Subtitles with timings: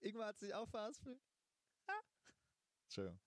[0.00, 1.20] Ingmar hat sich auch verhaspelt.
[2.84, 3.20] Entschuldigung.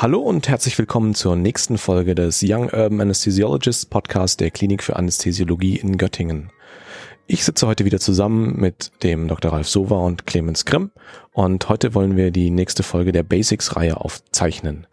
[0.00, 4.94] Hallo und herzlich willkommen zur nächsten Folge des Young Urban Anesthesiologists Podcast der Klinik für
[4.94, 6.52] Anästhesiologie in Göttingen.
[7.26, 9.52] Ich sitze heute wieder zusammen mit dem Dr.
[9.52, 10.92] Ralf Sova und Clemens Grimm
[11.32, 14.86] und heute wollen wir die nächste Folge der Basics-Reihe aufzeichnen.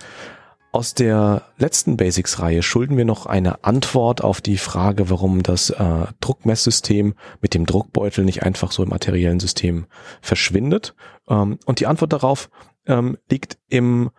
[0.71, 6.07] Aus der letzten Basics-Reihe schulden wir noch eine Antwort auf die Frage, warum das äh,
[6.19, 9.85] Druckmesssystem mit dem Druckbeutel nicht einfach so im materiellen System
[10.21, 10.95] verschwindet.
[11.29, 12.49] Ähm, und die Antwort darauf
[12.87, 14.09] ähm, liegt im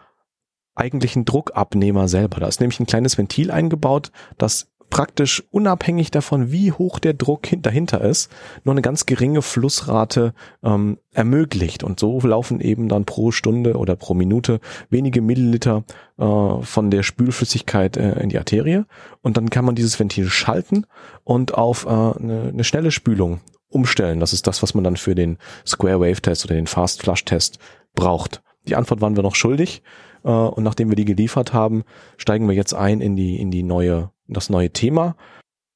[0.77, 2.41] eigentlichen Druckabnehmer selber.
[2.41, 7.48] Da ist nämlich ein kleines Ventil eingebaut, das praktisch unabhängig davon, wie hoch der Druck
[7.59, 8.30] dahinter ist,
[8.65, 11.83] nur eine ganz geringe Flussrate ähm, ermöglicht.
[11.83, 15.84] Und so laufen eben dann pro Stunde oder pro Minute wenige Milliliter
[16.19, 18.84] äh, von der Spülflüssigkeit äh, in die Arterie.
[19.22, 20.87] Und dann kann man dieses Ventil schalten
[21.25, 24.20] und auf äh, eine, eine schnelle Spülung umstellen.
[24.20, 27.25] Das ist das, was man dann für den Square Wave Test oder den Fast Flush
[27.25, 27.59] Test
[27.95, 28.43] braucht.
[28.69, 29.83] Die Antwort waren wir noch schuldig.
[30.27, 31.84] Äh, und nachdem wir die geliefert haben,
[32.19, 35.16] steigen wir jetzt ein in die, in die neue, das neue Thema.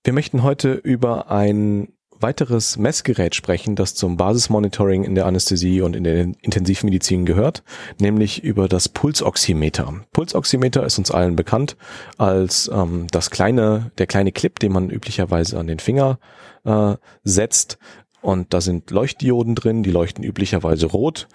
[0.04, 1.88] Wir möchten heute über ein
[2.22, 7.62] weiteres Messgerät sprechen, das zum Basismonitoring in der Anästhesie und in der Intensivmedizin gehört,
[7.98, 9.94] nämlich über das Pulsoximeter.
[10.12, 11.76] Pulsoximeter ist uns allen bekannt
[12.18, 16.18] als ähm, das kleine, der kleine Clip, den man üblicherweise an den Finger
[16.64, 17.78] äh, setzt.
[18.20, 21.26] Und da sind Leuchtdioden drin, die leuchten üblicherweise rot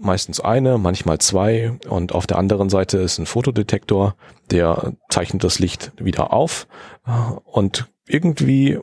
[0.00, 4.16] meistens eine, manchmal zwei und auf der anderen Seite ist ein Fotodetektor,
[4.50, 6.66] der zeichnet das Licht wieder auf
[7.44, 8.78] und irgendwie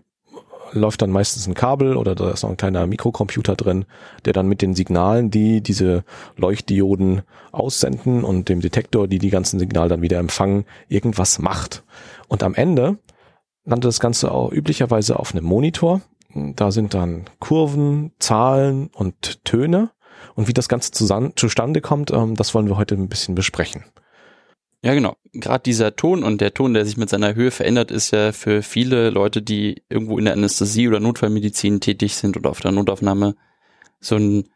[0.72, 3.86] läuft dann meistens ein Kabel oder da ist noch ein kleiner Mikrocomputer drin,
[4.26, 6.04] der dann mit den Signalen, die diese
[6.36, 11.84] Leuchtdioden aussenden und dem Detektor, die die ganzen Signale dann wieder empfangen, irgendwas macht.
[12.28, 12.98] Und am Ende
[13.64, 16.02] landet das Ganze auch üblicherweise auf einem Monitor.
[16.34, 19.92] Da sind dann Kurven, Zahlen und Töne
[20.36, 23.84] und wie das Ganze zusammen, zustande kommt, ähm, das wollen wir heute ein bisschen besprechen.
[24.82, 25.16] Ja, genau.
[25.34, 28.62] Gerade dieser Ton und der Ton, der sich mit seiner Höhe verändert, ist ja für
[28.62, 33.36] viele Leute, die irgendwo in der Anästhesie oder Notfallmedizin tätig sind oder auf der Notaufnahme,
[34.00, 34.48] so ein,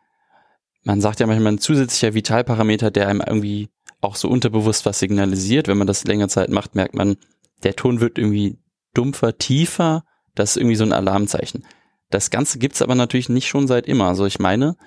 [0.84, 3.70] man sagt ja manchmal ein zusätzlicher Vitalparameter, der einem irgendwie
[4.02, 5.68] auch so unterbewusst was signalisiert.
[5.68, 7.18] Wenn man das längere Zeit macht, merkt man,
[7.64, 8.60] der Ton wird irgendwie
[8.94, 10.04] dumpfer, tiefer.
[10.36, 11.66] Das ist irgendwie so ein Alarmzeichen.
[12.12, 14.06] Das Ganze gibt's aber natürlich nicht schon seit immer.
[14.06, 14.78] Also ich meine,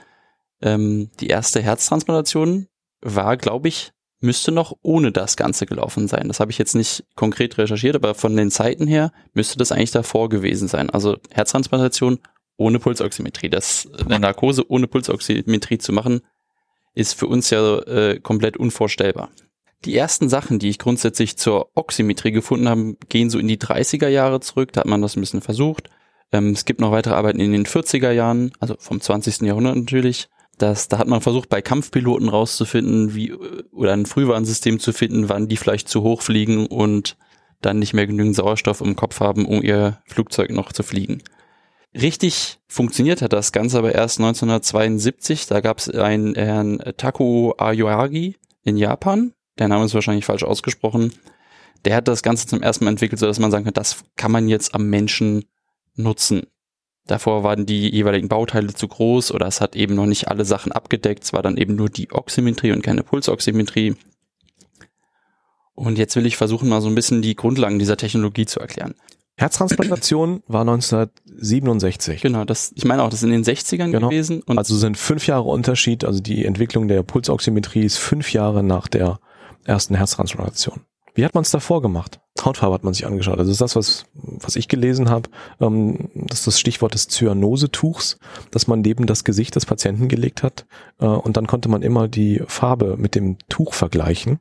[0.63, 2.69] ähm, die erste Herztransplantation
[3.01, 6.29] war, glaube ich, müsste noch ohne das Ganze gelaufen sein.
[6.29, 9.91] Das habe ich jetzt nicht konkret recherchiert, aber von den Zeiten her müsste das eigentlich
[9.91, 10.91] davor gewesen sein.
[10.91, 12.21] Also Herztransplantation
[12.57, 13.51] ohne Pulsoximetrie.
[13.51, 16.21] Das eine Narkose ohne Pulsoximetrie zu machen,
[16.95, 19.31] ist für uns ja äh, komplett unvorstellbar.
[19.85, 24.09] Die ersten Sachen, die ich grundsätzlich zur Oximetrie gefunden habe, gehen so in die 30er
[24.09, 24.73] Jahre zurück.
[24.73, 25.91] Da hat man das ein bisschen versucht.
[26.31, 29.41] Ähm, es gibt noch weitere Arbeiten in den 40er Jahren, also vom 20.
[29.41, 30.29] Jahrhundert natürlich
[30.59, 35.49] dass da hat man versucht, bei Kampfpiloten rauszufinden, wie oder ein Frühwarnsystem zu finden, wann
[35.49, 37.17] die vielleicht zu hoch fliegen und
[37.61, 41.23] dann nicht mehr genügend Sauerstoff im Kopf haben, um ihr Flugzeug noch zu fliegen.
[41.95, 45.47] Richtig funktioniert hat das Ganze aber erst 1972.
[45.47, 49.35] Da gab es einen Herrn Takuo Ayoagi in Japan.
[49.59, 51.13] Der Name ist wahrscheinlich falsch ausgesprochen.
[51.85, 54.33] Der hat das Ganze zum ersten Mal entwickelt, so dass man sagen kann, das kann
[54.33, 55.45] man jetzt am Menschen
[55.95, 56.47] nutzen.
[57.07, 60.73] Davor waren die jeweiligen Bauteile zu groß oder es hat eben noch nicht alle Sachen
[60.73, 61.25] abgedeckt.
[61.25, 63.97] Es war dann eben nur die Oximetrie und keine Pulsoximetrie.
[65.75, 68.95] Und jetzt will ich versuchen, mal so ein bisschen die Grundlagen dieser Technologie zu erklären.
[69.37, 72.21] Herztransplantation war 1967.
[72.21, 74.09] Genau, das, ich meine auch, das ist in den 60ern genau.
[74.09, 74.43] gewesen.
[74.43, 78.89] Und also sind fünf Jahre Unterschied, also die Entwicklung der Pulsoximetrie ist fünf Jahre nach
[78.89, 79.19] der
[79.65, 80.83] ersten Herztransplantation.
[81.15, 82.21] Wie hat man es davor gemacht?
[82.45, 83.39] Hautfarbe hat man sich angeschaut.
[83.39, 85.29] Also das ist das, was, was ich gelesen habe.
[85.61, 88.19] Ähm, das ist das Stichwort des Zyaноsetuchs,
[88.51, 90.67] das man neben das Gesicht des Patienten gelegt hat.
[91.01, 94.39] Äh, und dann konnte man immer die Farbe mit dem Tuch vergleichen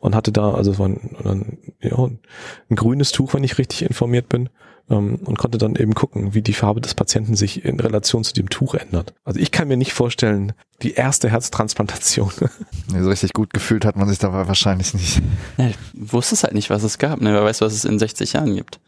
[0.00, 4.28] und hatte da also so ein, ein, ja, ein grünes Tuch, wenn ich richtig informiert
[4.28, 4.48] bin,
[4.92, 8.34] ähm, und konnte dann eben gucken, wie die Farbe des Patienten sich in Relation zu
[8.34, 9.14] dem Tuch ändert.
[9.24, 10.52] Also ich kann mir nicht vorstellen,
[10.82, 12.30] die erste Herztransplantation.
[12.88, 15.22] so richtig gut gefühlt hat man sich dabei wahrscheinlich nicht.
[15.56, 17.20] Ja, ich wusste es halt nicht, was es gab.
[17.20, 17.32] Ne?
[17.32, 18.78] Wer weiß, was es in 60 Jahren gibt.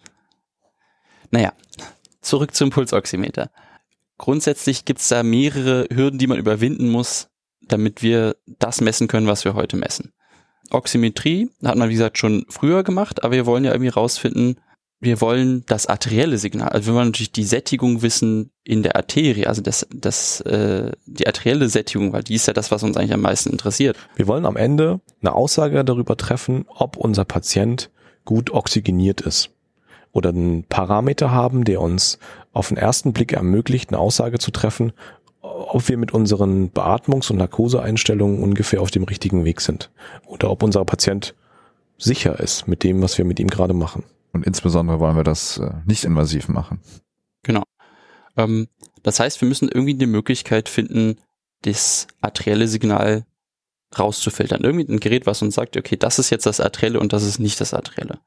[1.30, 1.52] Naja,
[2.20, 3.50] zurück zum Pulsoximeter.
[4.18, 7.28] Grundsätzlich gibt es da mehrere Hürden, die man überwinden muss,
[7.62, 10.12] damit wir das messen können, was wir heute messen.
[10.70, 14.60] Oximetrie hat man, wie gesagt, schon früher gemacht, aber wir wollen ja irgendwie rausfinden,
[15.04, 19.46] wir wollen das arterielle Signal, also wir wollen natürlich die Sättigung wissen in der Arterie,
[19.46, 23.12] also das, das, äh, die arterielle Sättigung, weil die ist ja das, was uns eigentlich
[23.12, 23.96] am meisten interessiert.
[24.16, 27.90] Wir wollen am Ende eine Aussage darüber treffen, ob unser Patient
[28.24, 29.50] gut oxygeniert ist.
[30.12, 32.18] Oder einen Parameter haben, der uns
[32.52, 34.92] auf den ersten Blick ermöglicht, eine Aussage zu treffen,
[35.40, 39.90] ob wir mit unseren Beatmungs- und Narkoseeinstellungen ungefähr auf dem richtigen Weg sind.
[40.26, 41.34] Oder ob unser Patient
[41.98, 44.04] sicher ist mit dem, was wir mit ihm gerade machen.
[44.34, 46.80] Und insbesondere wollen wir das äh, nicht invasiv machen.
[47.44, 47.62] Genau.
[48.36, 48.68] Ähm,
[49.04, 51.18] das heißt, wir müssen irgendwie eine Möglichkeit finden,
[51.62, 53.24] das arterielle Signal
[53.96, 54.64] rauszufiltern.
[54.64, 57.38] Irgendwie ein Gerät, was uns sagt, okay, das ist jetzt das arterielle und das ist
[57.38, 58.18] nicht das arterielle.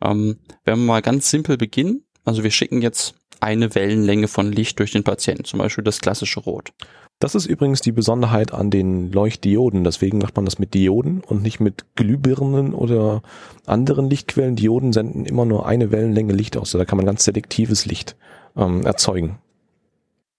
[0.00, 4.78] Ähm, wenn wir mal ganz simpel beginnen, also wir schicken jetzt eine Wellenlänge von Licht
[4.78, 6.72] durch den Patienten, zum Beispiel das klassische Rot.
[7.20, 9.84] Das ist übrigens die Besonderheit an den Leuchtdioden.
[9.84, 13.22] Deswegen macht man das mit Dioden und nicht mit Glühbirnen oder
[13.66, 14.56] anderen Lichtquellen.
[14.56, 16.72] Dioden senden immer nur eine Wellenlänge Licht aus.
[16.72, 18.16] Da kann man ganz selektives Licht
[18.56, 19.38] ähm, erzeugen.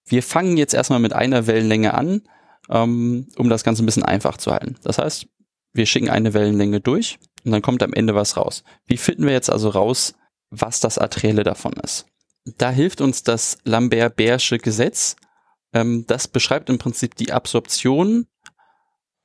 [0.08, 2.24] Wir fangen jetzt erstmal mit einer Wellenlänge an,
[2.68, 4.76] ähm, um das Ganze ein bisschen einfach zu halten.
[4.82, 5.28] Das heißt,
[5.74, 8.64] wir schicken eine Wellenlänge durch und dann kommt am Ende was raus.
[8.88, 10.16] Wie finden wir jetzt also raus,
[10.50, 12.08] was das Arterielle davon ist?
[12.58, 15.16] Da hilft uns das Lambert-Beersche Gesetz,
[15.74, 18.28] ähm, das beschreibt im Prinzip die Absorption,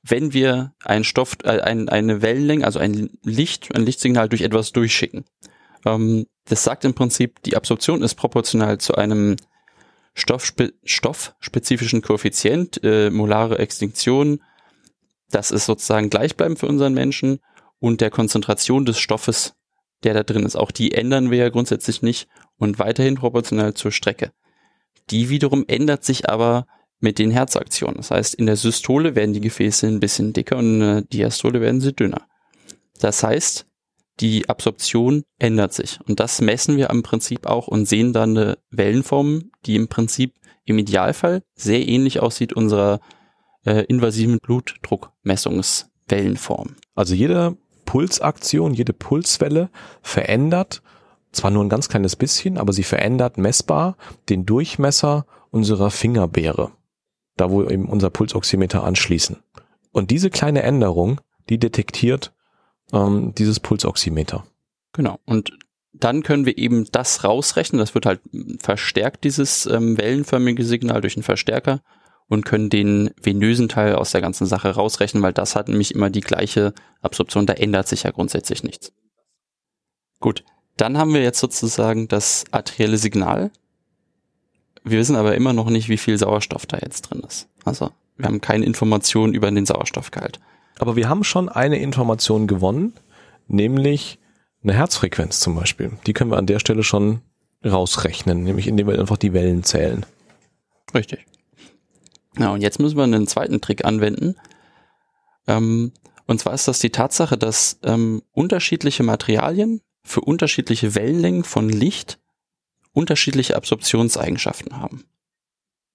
[0.02, 4.72] wenn wir einen Stoff, äh, ein, eine Wellenlänge, also ein Licht, ein Lichtsignal durch etwas
[4.72, 5.24] durchschicken.
[5.84, 9.36] Ähm, das sagt im Prinzip, die Absorption ist proportional zu einem
[10.14, 14.42] Stoffspe stoffspezifischen Koeffizient, äh, molare Extinktion.
[15.30, 17.40] Das ist sozusagen gleichbleibend für unseren Menschen
[17.80, 19.54] und der Konzentration des Stoffes,
[20.04, 20.56] der da drin ist.
[20.56, 24.32] Auch die ändern wir ja grundsätzlich nicht und weiterhin proportional zur Strecke.
[25.10, 26.66] Die wiederum ändert sich aber
[26.98, 27.98] mit den Herzaktionen.
[27.98, 31.60] Das heißt, in der Systole werden die Gefäße ein bisschen dicker und in der Diastole
[31.60, 32.26] werden sie dünner.
[33.00, 33.66] Das heißt,
[34.20, 36.00] die Absorption ändert sich.
[36.06, 40.34] Und das messen wir im Prinzip auch und sehen dann eine Wellenform, die im Prinzip
[40.64, 43.00] im Idealfall sehr ähnlich aussieht unserer
[43.64, 46.76] äh, invasiven Blutdruckmessungswellenform.
[46.94, 49.70] Also jede Pulsaktion, jede Pulswelle
[50.02, 50.82] verändert
[51.36, 53.96] zwar nur ein ganz kleines bisschen, aber sie verändert messbar
[54.28, 56.72] den Durchmesser unserer Fingerbeere,
[57.36, 59.36] da wo eben unser Pulsoximeter anschließen.
[59.92, 62.32] Und diese kleine Änderung, die detektiert
[62.92, 64.44] ähm, dieses Pulsoximeter.
[64.92, 65.18] Genau.
[65.24, 65.52] Und
[65.92, 67.78] dann können wir eben das rausrechnen.
[67.78, 68.20] Das wird halt
[68.60, 71.80] verstärkt, dieses ähm, wellenförmige Signal durch einen Verstärker
[72.28, 76.10] und können den venösen Teil aus der ganzen Sache rausrechnen, weil das hat nämlich immer
[76.10, 77.46] die gleiche Absorption.
[77.46, 78.92] Da ändert sich ja grundsätzlich nichts.
[80.20, 80.44] Gut.
[80.76, 83.50] Dann haben wir jetzt sozusagen das arterielle Signal.
[84.84, 87.48] Wir wissen aber immer noch nicht, wie viel Sauerstoff da jetzt drin ist.
[87.64, 90.40] Also wir haben keine Informationen über den Sauerstoffgehalt.
[90.78, 92.94] Aber wir haben schon eine Information gewonnen,
[93.48, 94.18] nämlich
[94.62, 95.92] eine Herzfrequenz zum Beispiel.
[96.06, 97.20] Die können wir an der Stelle schon
[97.64, 100.04] rausrechnen, nämlich indem wir einfach die Wellen zählen.
[100.94, 101.26] Richtig.
[102.38, 104.36] Ja, und jetzt müssen wir einen zweiten Trick anwenden.
[105.46, 105.92] Ähm,
[106.26, 112.18] und zwar ist das die Tatsache, dass ähm, unterschiedliche Materialien für unterschiedliche Wellenlängen von Licht
[112.92, 115.04] unterschiedliche Absorptionseigenschaften haben.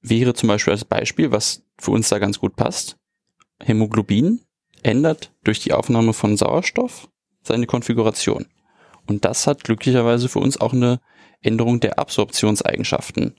[0.02, 2.98] Wäre zum Beispiel als Beispiel, was für uns da ganz gut passt,
[3.60, 4.42] Hämoglobin
[4.84, 7.10] ändert durch die Aufnahme von Sauerstoff
[7.42, 8.48] seine Konfiguration.
[9.08, 11.00] Und das hat glücklicherweise für uns auch eine
[11.42, 13.36] Änderung der Absorptionseigenschaften.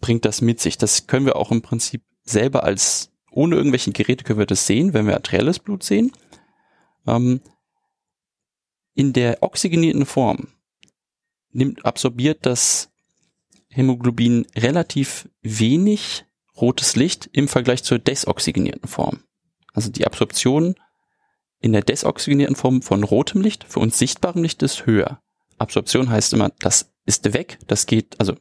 [0.00, 0.78] Bringt das mit sich.
[0.78, 4.92] Das können wir auch im Prinzip selber als, ohne irgendwelche Geräte können wir das sehen,
[4.92, 6.12] wenn wir arterielles Blut sehen.
[7.06, 7.40] Ähm,
[8.94, 10.48] in der oxygenierten Form
[11.52, 12.90] nimmt, absorbiert das
[13.68, 16.24] Hämoglobin relativ wenig
[16.56, 19.24] rotes Licht im Vergleich zur desoxygenierten Form.
[19.72, 20.74] Also die Absorption
[21.60, 25.22] in der desoxygenierten Form von rotem Licht, für uns sichtbarem Licht, ist höher.
[25.58, 28.34] Absorption heißt immer, das ist weg, das geht, also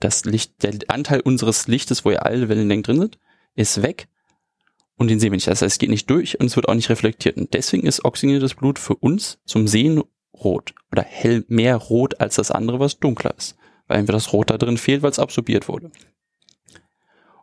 [0.00, 3.18] das Licht, der Anteil unseres Lichtes, wo ja alle Wellenlängen drin sind,
[3.54, 4.08] ist weg
[4.96, 5.46] und den sehen wir nicht.
[5.46, 7.36] Das heißt, es geht nicht durch und es wird auch nicht reflektiert.
[7.36, 12.36] Und deswegen ist oxygeniertes Blut für uns zum Sehen rot oder hell mehr rot als
[12.36, 15.68] das andere, was dunkler ist, weil einfach das Rot da drin fehlt, weil es absorbiert
[15.68, 15.90] wurde.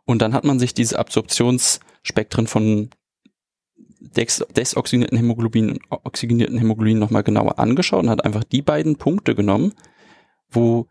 [0.04, 2.90] Und dann hat man sich diese Absorptionsspektren von
[4.00, 9.72] desoxygenierten Hämoglobin und oxygenierten Hämoglobin nochmal genauer angeschaut und hat einfach die beiden Punkte genommen,
[10.50, 10.88] wo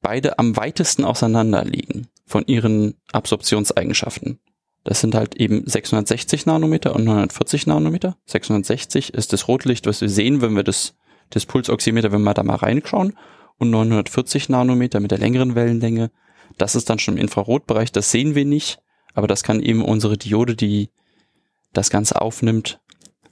[0.00, 4.40] beide am weitesten auseinander liegen von ihren Absorptionseigenschaften.
[4.86, 8.16] Das sind halt eben 660 Nanometer und 940 Nanometer.
[8.26, 10.94] 660 ist das Rotlicht, was wir sehen, wenn wir das,
[11.30, 13.14] das Pulsoximeter, wenn wir da mal reinschauen.
[13.58, 16.12] Und 940 Nanometer mit der längeren Wellenlänge,
[16.56, 18.78] das ist dann schon im Infrarotbereich, das sehen wir nicht,
[19.14, 20.90] aber das kann eben unsere Diode, die
[21.72, 22.80] das Ganze aufnimmt,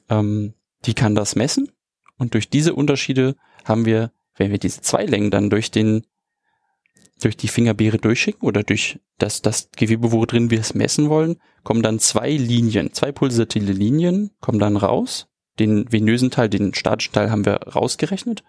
[0.09, 0.55] ähm,
[0.87, 1.71] die kann das messen.
[2.19, 6.05] Und durch diese Unterschiede haben wir wenn wir diese zwei Längen dann durch den
[7.25, 11.83] durch die Fingerbeere durchschicken oder durch das, das Gewebe, worin wir es messen wollen, kommen
[11.83, 15.29] dann zwei Linien, zwei pulsatile Linien kommen dann raus.
[15.59, 18.45] Den venösen Teil, den statischen Teil haben wir rausgerechnet.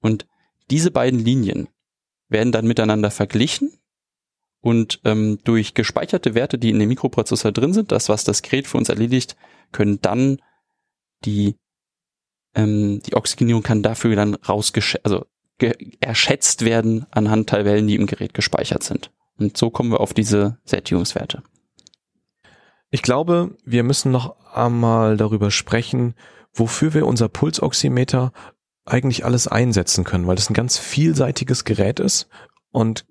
[0.00, 0.26] Und
[0.70, 1.68] diese beiden Linien
[2.28, 3.72] werden dann miteinander verglichen
[4.60, 8.66] und ähm, durch gespeicherte Werte, die in dem Mikroprozessor drin sind, das, was das Gerät
[8.66, 9.36] für uns erledigt,
[9.72, 10.40] können dann
[11.24, 11.56] die
[12.54, 15.24] ähm, die Oxygenierung kann dafür dann rausgesch also
[16.00, 19.10] erschätzt werden anhand der Wellen, die im Gerät gespeichert sind.
[19.38, 21.42] Und so kommen wir auf diese Sättigungswerte.
[22.90, 26.14] Ich glaube, wir müssen noch einmal darüber sprechen,
[26.52, 28.32] wofür wir unser Pulsoximeter
[28.84, 32.28] eigentlich alles einsetzen können, weil das ein ganz vielseitiges Gerät ist
[32.72, 33.06] und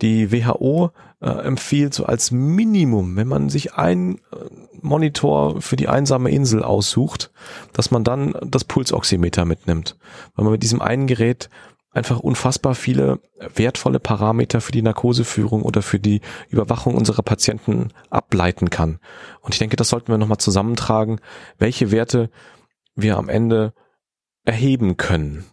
[0.00, 0.90] die WHO
[1.22, 4.20] äh, empfiehlt so als Minimum, wenn man sich einen äh,
[4.80, 7.30] Monitor für die einsame Insel aussucht,
[7.72, 9.96] dass man dann das Pulsoximeter mitnimmt,
[10.34, 11.48] weil man mit diesem einen Gerät
[11.92, 13.20] einfach unfassbar viele
[13.54, 18.98] wertvolle Parameter für die Narkoseführung oder für die Überwachung unserer Patienten ableiten kann.
[19.42, 21.20] Und ich denke, das sollten wir nochmal zusammentragen,
[21.58, 22.30] welche Werte
[22.94, 23.74] wir am Ende
[24.44, 25.44] erheben können.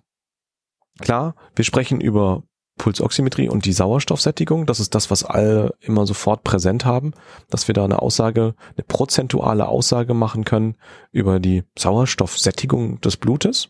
[0.99, 2.43] Klar, wir sprechen über
[2.79, 4.65] Pulsoximetrie und die Sauerstoffsättigung.
[4.65, 7.13] Das ist das, was alle immer sofort präsent haben,
[7.51, 10.75] dass wir da eine Aussage, eine prozentuale Aussage machen können
[11.12, 13.69] über die Sauerstoffsättigung des Blutes.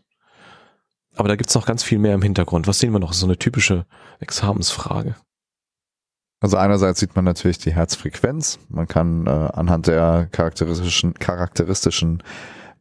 [1.16, 2.66] Aber da gibt's noch ganz viel mehr im Hintergrund.
[2.66, 3.12] Was sehen wir noch?
[3.12, 3.84] So eine typische
[4.20, 5.16] Examensfrage.
[6.40, 8.60] Also einerseits sieht man natürlich die Herzfrequenz.
[8.70, 12.22] Man kann äh, anhand der charakteristischen, charakteristischen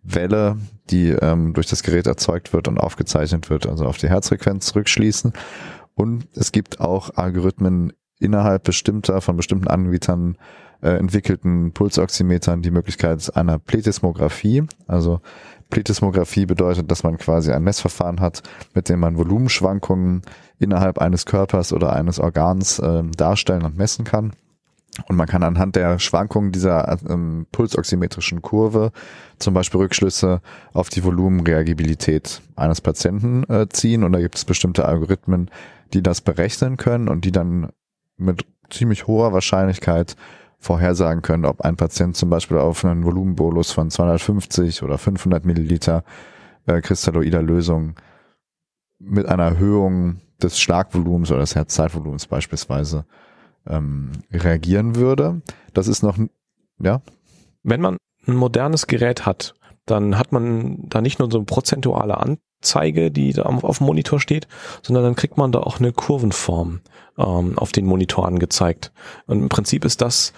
[0.01, 0.57] Welle,
[0.89, 5.33] die ähm, durch das Gerät erzeugt wird und aufgezeichnet wird, also auf die Herzfrequenz rückschließen.
[5.99, 7.91] Und es gibt auch Algorithmen
[8.21, 10.37] innerhalb bestimmter, von bestimmten Anbietern
[10.81, 14.63] äh, entwickelten Pulsoximetern die Möglichkeit einer Plethysmographie.
[14.87, 15.19] Also
[15.69, 20.21] Plethysmographie bedeutet, dass man quasi ein Messverfahren hat, mit dem man Volumenschwankungen
[20.57, 24.31] innerhalb eines Körpers oder eines Organs äh, darstellen und messen kann.
[25.09, 28.93] Und man kann anhand der Schwankungen dieser ähm, pulsoximetrischen Kurve
[29.37, 30.41] zum Beispiel Rückschlüsse
[30.71, 34.05] auf die Volumenreagibilität eines Patienten äh, ziehen.
[34.05, 35.51] Und da gibt es bestimmte Algorithmen,
[35.93, 37.71] die das berechnen können und die dann
[38.17, 40.15] mit ziemlich hoher Wahrscheinlichkeit
[40.59, 46.03] vorhersagen können, ob ein Patient zum Beispiel auf einen Volumenbolus von 250 oder 500 Milliliter
[46.65, 47.95] äh, kristalloider Lösung
[48.99, 53.05] mit einer Erhöhung des Schlagvolumens oder des Herzzeitvolumens beispielsweise
[53.65, 55.41] ähm, reagieren würde.
[55.73, 56.17] Das ist noch,
[56.79, 57.01] ja.
[57.63, 59.55] Wenn man ein modernes Gerät hat,
[59.85, 62.17] dann hat man da nicht nur so eine prozentuale
[62.61, 64.47] Anzeige, die da auf dem Monitor steht,
[64.81, 66.81] sondern dann kriegt man da auch eine Kurvenform
[67.17, 68.91] ähm, auf den Monitor angezeigt.
[69.27, 70.33] Und im Prinzip ist das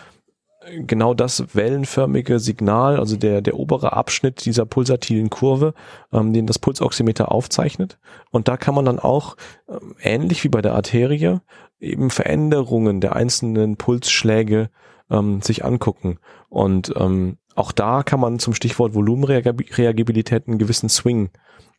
[0.86, 5.74] genau das wellenförmige Signal, also der, der obere Abschnitt dieser pulsatilen Kurve,
[6.14, 7.98] ähm, den das Pulsoximeter aufzeichnet.
[8.30, 9.36] Und da kann man dann auch,
[9.68, 11.40] ähm, ähnlich wie bei der Arterie,
[11.80, 14.70] eben Veränderungen der einzelnen Pulsschläge
[15.10, 16.20] ähm, sich angucken.
[16.50, 21.32] Und ähm, auch da kann man zum Stichwort Volumenreagibilität einen gewissen Swing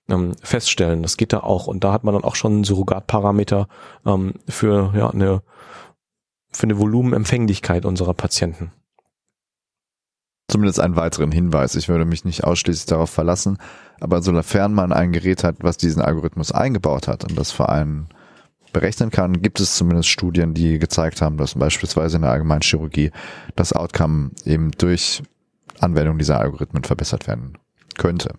[0.08, 1.02] ähm, feststellen.
[1.02, 1.66] Das geht da auch.
[1.66, 3.68] Und da hat man dann auch schon einen Surrogatparameter
[4.06, 5.42] ähm, für ja, eine,
[6.50, 8.72] für eine Volumenempfänglichkeit unserer Patienten.
[10.48, 11.76] Zumindest einen weiteren Hinweis.
[11.76, 13.58] Ich würde mich nicht ausschließlich darauf verlassen,
[14.00, 18.08] aber sofern man ein Gerät hat, was diesen Algorithmus eingebaut hat und das für einen
[18.72, 23.12] berechnen kann, gibt es zumindest Studien, die gezeigt haben, dass beispielsweise in der Allgemeinchirurgie
[23.54, 25.22] das Outcome eben durch
[25.80, 27.58] Anwendung dieser Algorithmen verbessert werden
[27.96, 28.34] könnte.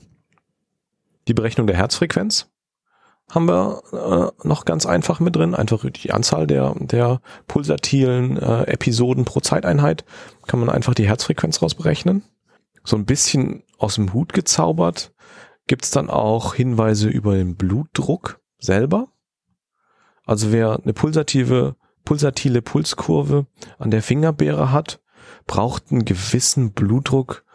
[1.28, 2.50] Die Berechnung der Herzfrequenz
[3.30, 3.82] haben wir
[4.44, 5.56] äh, noch ganz einfach mit drin.
[5.56, 10.06] Einfach die Anzahl der, der pulsatilen äh, Episoden pro Zeiteinheit
[10.48, 12.24] kann man einfach die Herzfrequenz rausberechnen.
[12.84, 15.14] So ein bisschen aus dem Hut gezaubert
[15.68, 19.08] gibt's dann auch Hinweise über den Blutdruck selber.
[20.26, 23.48] Also wer eine pulsative, pulsatile Pulskurve
[23.80, 25.02] an der Fingerbeere hat,
[25.48, 27.46] braucht einen gewissen Blutdruck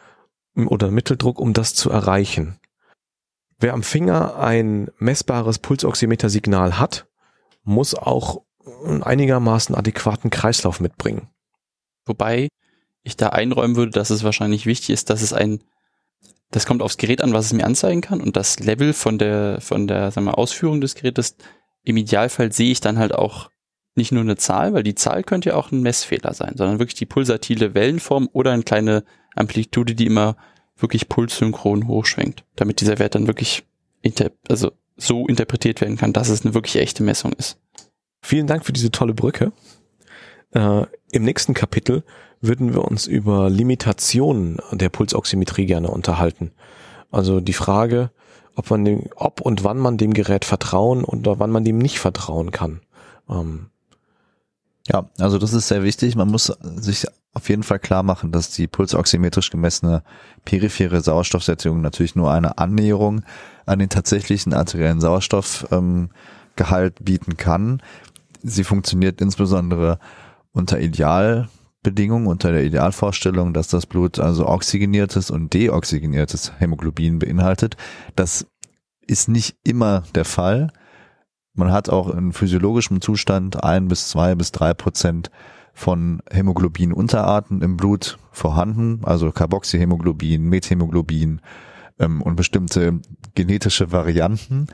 [0.54, 2.58] oder Mitteldruck, um das zu erreichen.
[3.58, 7.06] Wer am Finger ein messbares Pulsoximeter-Signal hat,
[7.64, 8.42] muss auch
[8.84, 11.28] einen einigermaßen adäquaten Kreislauf mitbringen.
[12.06, 12.48] Wobei
[13.02, 15.64] ich da einräumen würde, dass es wahrscheinlich wichtig ist, dass es ein,
[16.50, 19.60] das kommt aufs Gerät an, was es mir anzeigen kann und das Level von der,
[19.60, 21.36] von der, sagen wir, Ausführung des Gerätes,
[21.82, 23.50] im Idealfall sehe ich dann halt auch
[23.94, 26.94] nicht nur eine Zahl, weil die Zahl könnte ja auch ein Messfehler sein, sondern wirklich
[26.94, 30.36] die pulsatile Wellenform oder eine kleine Amplitude, die immer
[30.78, 33.64] wirklich pulssynchron hochschwenkt, damit dieser Wert dann wirklich
[34.02, 37.58] inter also so interpretiert werden kann, dass es eine wirklich echte Messung ist.
[38.20, 39.52] Vielen Dank für diese tolle Brücke.
[40.52, 42.02] Äh, Im nächsten Kapitel
[42.40, 46.52] würden wir uns über Limitationen der Pulsoximetrie gerne unterhalten.
[47.10, 48.10] Also die Frage,
[48.54, 52.00] ob man dem, ob und wann man dem Gerät vertrauen oder wann man dem nicht
[52.00, 52.80] vertrauen kann.
[53.28, 53.70] Ähm,
[54.88, 56.16] ja, also das ist sehr wichtig.
[56.16, 60.02] Man muss sich auf jeden Fall klar machen, dass die pulsoximetrisch gemessene
[60.44, 63.22] periphere Sauerstoffsättigung natürlich nur eine Annäherung
[63.66, 67.82] an den tatsächlichen arteriellen Sauerstoffgehalt ähm, bieten kann.
[68.42, 69.98] Sie funktioniert insbesondere
[70.52, 77.76] unter Idealbedingungen, unter der Idealvorstellung, dass das Blut also oxygeniertes und deoxygeniertes Hämoglobin beinhaltet.
[78.16, 78.46] Das
[79.06, 80.72] ist nicht immer der Fall.
[81.54, 85.30] Man hat auch in physiologischem Zustand ein bis zwei bis drei Prozent
[85.78, 91.40] von Hämoglobin-Unterarten im Blut vorhanden, also Carboxyhämoglobin, Methämoglobin
[92.00, 92.98] ähm, und bestimmte
[93.36, 94.66] genetische Varianten,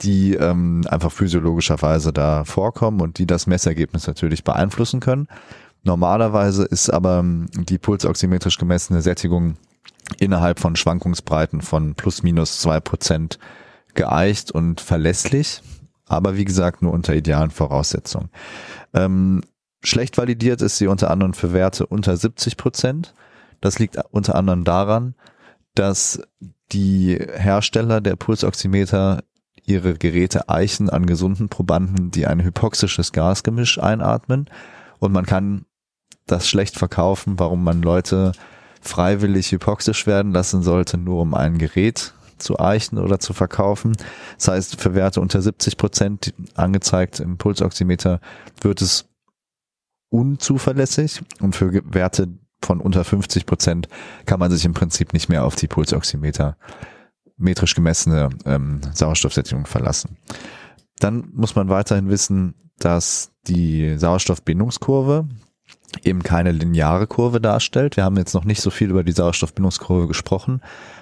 [0.00, 5.26] die ähm, einfach physiologischerweise da vorkommen und die das Messergebnis natürlich beeinflussen können.
[5.82, 9.56] Normalerweise ist aber ähm, die pulsoximetrisch gemessene Sättigung
[10.20, 13.40] innerhalb von Schwankungsbreiten von plus minus zwei Prozent
[13.94, 15.62] geeicht und verlässlich,
[16.06, 18.30] aber wie gesagt nur unter idealen Voraussetzungen.
[18.94, 19.40] Ähm,
[19.82, 23.14] Schlecht validiert ist sie unter anderem für Werte unter 70 Prozent.
[23.60, 25.14] Das liegt unter anderem daran,
[25.74, 26.20] dass
[26.72, 29.22] die Hersteller der Pulsoximeter
[29.64, 34.48] ihre Geräte eichen an gesunden Probanden, die ein hypoxisches Gasgemisch einatmen.
[34.98, 35.66] Und man kann
[36.26, 38.32] das schlecht verkaufen, warum man Leute
[38.80, 43.92] freiwillig hypoxisch werden lassen sollte, nur um ein Gerät zu eichen oder zu verkaufen.
[44.36, 48.20] Das heißt, für Werte unter 70 Prozent angezeigt im Pulsoximeter
[48.60, 49.06] wird es
[50.12, 52.28] unzuverlässig und für Werte
[52.62, 53.88] von unter 50 Prozent
[54.26, 56.56] kann man sich im Prinzip nicht mehr auf die Pulsoximeter
[57.36, 60.18] metrisch gemessene ähm, Sauerstoffsättigung verlassen.
[60.98, 65.28] Dann muss man weiterhin wissen, dass die Sauerstoffbindungskurve
[66.04, 67.96] eben keine lineare Kurve darstellt.
[67.96, 70.60] Wir haben jetzt noch nicht so viel über die Sauerstoffbindungskurve gesprochen,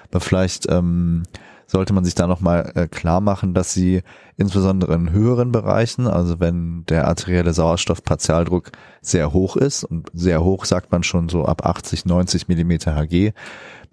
[0.08, 1.24] aber vielleicht ähm,
[1.70, 4.02] sollte man sich da nochmal äh, klar machen, dass sie
[4.36, 10.64] insbesondere in höheren Bereichen, also wenn der arterielle Sauerstoffpartialdruck sehr hoch ist, und sehr hoch
[10.64, 13.32] sagt man schon so ab 80, 90 Millimeter Hg,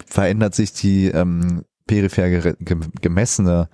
[0.05, 2.55] verändert sich die ähm, peripher
[2.99, 3.69] gemessene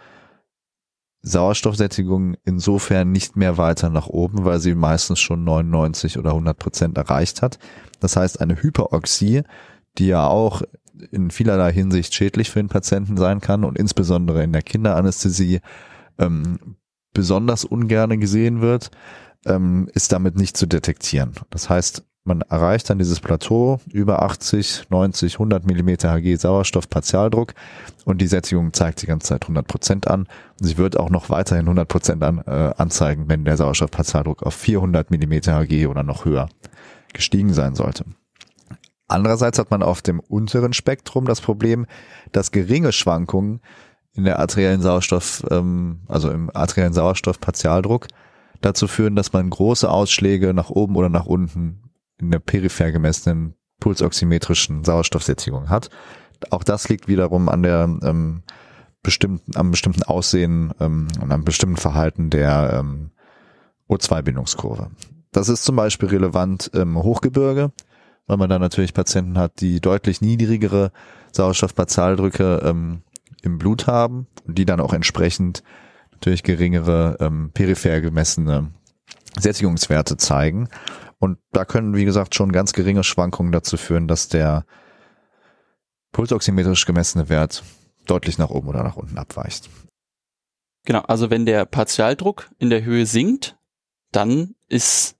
[1.21, 6.97] Sauerstoffsättigung insofern nicht mehr weiter nach oben, weil sie meistens schon 99 oder 100 Prozent
[6.97, 7.59] erreicht hat.
[8.01, 9.43] Das heißt, eine Hyperoxie,
[9.97, 10.61] die ja auch
[11.11, 15.59] in vielerlei Hinsicht schädlich für den Patienten sein kann und insbesondere in der Kinderanästhesie
[16.17, 16.77] ähm,
[17.13, 18.91] besonders ungerne gesehen wird,
[19.45, 21.33] ähm, ist damit nicht zu detektieren.
[21.49, 27.53] Das heißt, man erreicht dann dieses Plateau über 80, 90, 100 Millimeter Hg Sauerstoffpartialdruck
[28.05, 30.27] und die Sättigung zeigt die ganze Zeit 100 Prozent an.
[30.59, 34.53] Und sie wird auch noch weiterhin 100 Prozent an, äh, anzeigen, wenn der Sauerstoffpartialdruck auf
[34.53, 36.47] 400 Millimeter Hg oder noch höher
[37.11, 38.05] gestiegen sein sollte.
[39.13, 41.85] Andererseits hat man auf dem unteren Spektrum das Problem,
[42.31, 43.61] dass geringe Schwankungen
[44.15, 48.07] in der arteriellen Sauerstoff, ähm, also im arteriellen Sauerstoffpartialdruck
[48.61, 53.53] dazu führen, dass man große Ausschläge nach oben oder nach unten in der peripher gemessenen
[53.79, 55.91] pulsoximetrischen Sauerstoffsättigung hat.
[56.49, 58.41] Auch das liegt wiederum an der ähm,
[59.03, 63.11] bestimmten, am bestimmten Aussehen ähm, und am bestimmten Verhalten der ähm,
[63.87, 64.89] O2-Bindungskurve.
[65.31, 67.71] Das ist zum Beispiel relevant im Hochgebirge
[68.27, 70.91] weil man da natürlich Patienten hat, die deutlich niedrigere
[71.31, 73.01] Sauerstoffpartialdrücke ähm,
[73.41, 75.63] im Blut haben und die dann auch entsprechend
[76.11, 78.71] natürlich geringere ähm, peripher gemessene
[79.37, 80.69] Sättigungswerte zeigen.
[81.19, 84.65] Und da können, wie gesagt, schon ganz geringe Schwankungen dazu führen, dass der
[86.11, 87.63] pulsoximetrisch gemessene Wert
[88.05, 89.69] deutlich nach oben oder nach unten abweicht.
[90.85, 93.57] Genau, also wenn der Partialdruck in der Höhe sinkt,
[94.11, 95.15] dann ist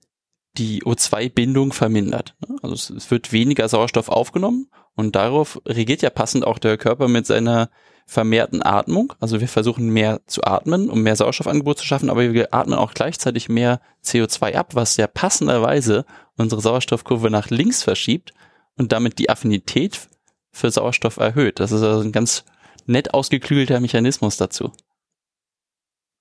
[0.56, 2.36] die O2-Bindung vermindert.
[2.62, 7.26] Also es wird weniger Sauerstoff aufgenommen und darauf reagiert ja passend auch der Körper mit
[7.26, 7.70] seiner
[8.06, 9.14] vermehrten Atmung.
[9.18, 12.94] Also wir versuchen mehr zu atmen, um mehr Sauerstoffangebot zu schaffen, aber wir atmen auch
[12.94, 16.04] gleichzeitig mehr CO2 ab, was ja passenderweise
[16.36, 18.32] unsere Sauerstoffkurve nach links verschiebt
[18.76, 20.08] und damit die Affinität
[20.50, 21.60] für Sauerstoff erhöht.
[21.60, 22.44] Das ist also ein ganz
[22.86, 24.70] nett ausgeklügelter Mechanismus dazu.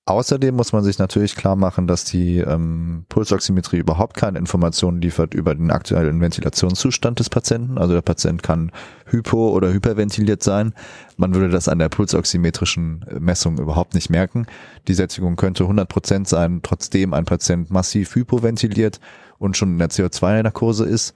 [0.06, 5.34] Außerdem muss man sich natürlich klar machen, dass die ähm, Pulsoximetrie überhaupt keine Informationen liefert
[5.34, 7.78] über den aktuellen Ventilationszustand des Patienten.
[7.78, 8.74] Also der Patient kann
[9.10, 10.74] hypo- oder hyperventiliert sein.
[11.16, 14.46] Man würde das an der pulsoximetrischen Messung überhaupt nicht merken.
[14.89, 19.00] Die Sättigung könnte 100 Prozent sein, trotzdem ein Patient massiv hypoventiliert
[19.38, 21.13] und schon in der CO2-Narkose ist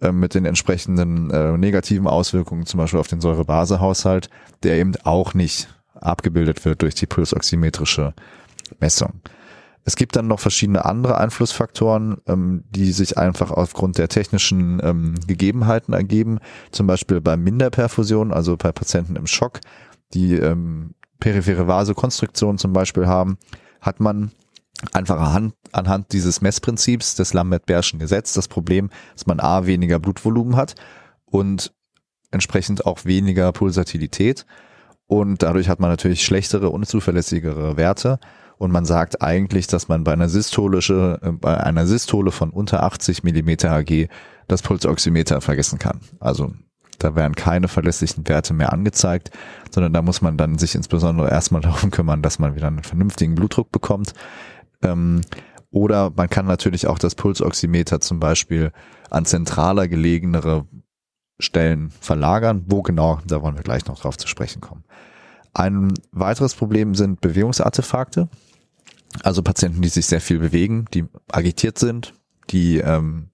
[0.00, 4.30] äh, mit den entsprechenden äh, negativen Auswirkungen, zum Beispiel auf den Säurebasehaushalt,
[4.62, 5.68] der eben auch nicht
[6.00, 8.14] abgebildet wird durch die pulsoximetrische
[8.80, 9.20] Messung.
[9.84, 15.14] Es gibt dann noch verschiedene andere Einflussfaktoren, ähm, die sich einfach aufgrund der technischen ähm,
[15.26, 16.38] Gegebenheiten ergeben.
[16.70, 19.60] Zum Beispiel bei Minderperfusion, also bei Patienten im Schock,
[20.12, 23.38] die ähm, periphere Vasokonstruktion zum Beispiel haben,
[23.80, 24.32] hat man
[24.92, 30.56] einfach anhand, anhand dieses Messprinzips des Lambert-Bärschen Gesetz das Problem, dass man A weniger Blutvolumen
[30.56, 30.74] hat
[31.24, 31.72] und
[32.30, 34.46] entsprechend auch weniger Pulsatilität
[35.10, 38.20] und dadurch hat man natürlich schlechtere, unzuverlässigere Werte
[38.58, 42.84] und man sagt eigentlich, dass man bei einer systolische, äh, bei einer Systole von unter
[42.84, 44.08] 80 Millimeter Hg
[44.46, 45.98] das Pulsoximeter vergessen kann.
[46.20, 46.52] Also
[47.00, 49.32] da werden keine verlässlichen Werte mehr angezeigt,
[49.72, 53.34] sondern da muss man dann sich insbesondere erstmal darum kümmern, dass man wieder einen vernünftigen
[53.34, 54.12] Blutdruck bekommt.
[54.80, 55.22] Ähm,
[55.72, 58.70] oder man kann natürlich auch das Pulsoximeter zum Beispiel
[59.10, 60.66] an zentraler gelegenere
[61.40, 62.64] Stellen verlagern.
[62.66, 64.84] Wo genau, da wollen wir gleich noch drauf zu sprechen kommen.
[65.52, 68.28] Ein weiteres Problem sind Bewegungsartefakte.
[69.24, 72.14] Also Patienten, die sich sehr viel bewegen, die agitiert sind,
[72.50, 73.30] die ähm,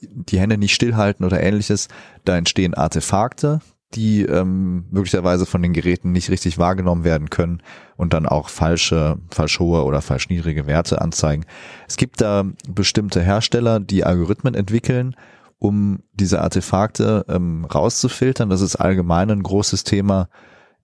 [0.00, 1.88] die Hände nicht stillhalten oder ähnliches.
[2.24, 3.60] Da entstehen Artefakte,
[3.94, 7.62] die ähm, möglicherweise von den Geräten nicht richtig wahrgenommen werden können
[7.96, 11.44] und dann auch falsche, falsch hohe oder falsch niedrige Werte anzeigen.
[11.88, 15.14] Es gibt da bestimmte Hersteller, die Algorithmen entwickeln,
[15.62, 18.50] um diese Artefakte ähm, rauszufiltern.
[18.50, 20.28] Das ist allgemein ein großes Thema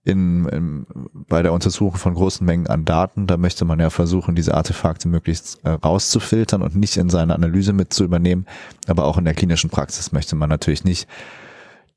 [0.05, 0.85] in, in,
[1.27, 5.09] bei der Untersuchung von großen Mengen an Daten, da möchte man ja versuchen, diese Artefakte
[5.09, 8.45] möglichst äh, rauszufiltern und nicht in seine Analyse mit zu übernehmen.
[8.87, 11.09] Aber auch in der klinischen Praxis möchte man natürlich nicht,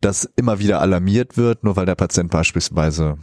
[0.01, 3.17] dass immer wieder alarmiert wird, nur weil der Patient beispielsweise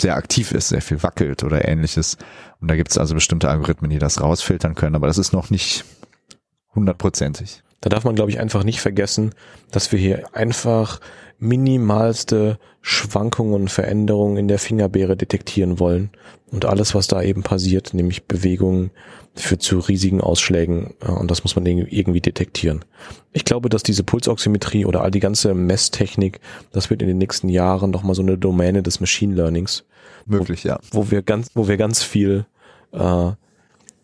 [0.00, 2.16] sehr aktiv ist, sehr viel wackelt oder ähnliches.
[2.60, 5.50] Und da gibt es also bestimmte Algorithmen, die das rausfiltern können, aber das ist noch
[5.50, 5.84] nicht
[6.76, 7.64] hundertprozentig.
[7.80, 9.34] Da darf man, glaube ich, einfach nicht vergessen,
[9.70, 11.00] dass wir hier einfach
[11.38, 16.10] minimalste Schwankungen und Veränderungen in der Fingerbeere detektieren wollen.
[16.50, 18.90] Und alles, was da eben passiert, nämlich Bewegungen,
[19.34, 22.84] führt zu riesigen Ausschlägen und das muss man irgendwie detektieren.
[23.32, 26.40] Ich glaube, dass diese Pulsoximetrie oder all die ganze Messtechnik,
[26.72, 29.84] das wird in den nächsten Jahren nochmal so eine Domäne des Machine Learnings.
[30.26, 30.80] Möglich, wo, ja.
[30.90, 32.44] Wo wir ganz, wo wir ganz viel
[32.92, 33.30] äh,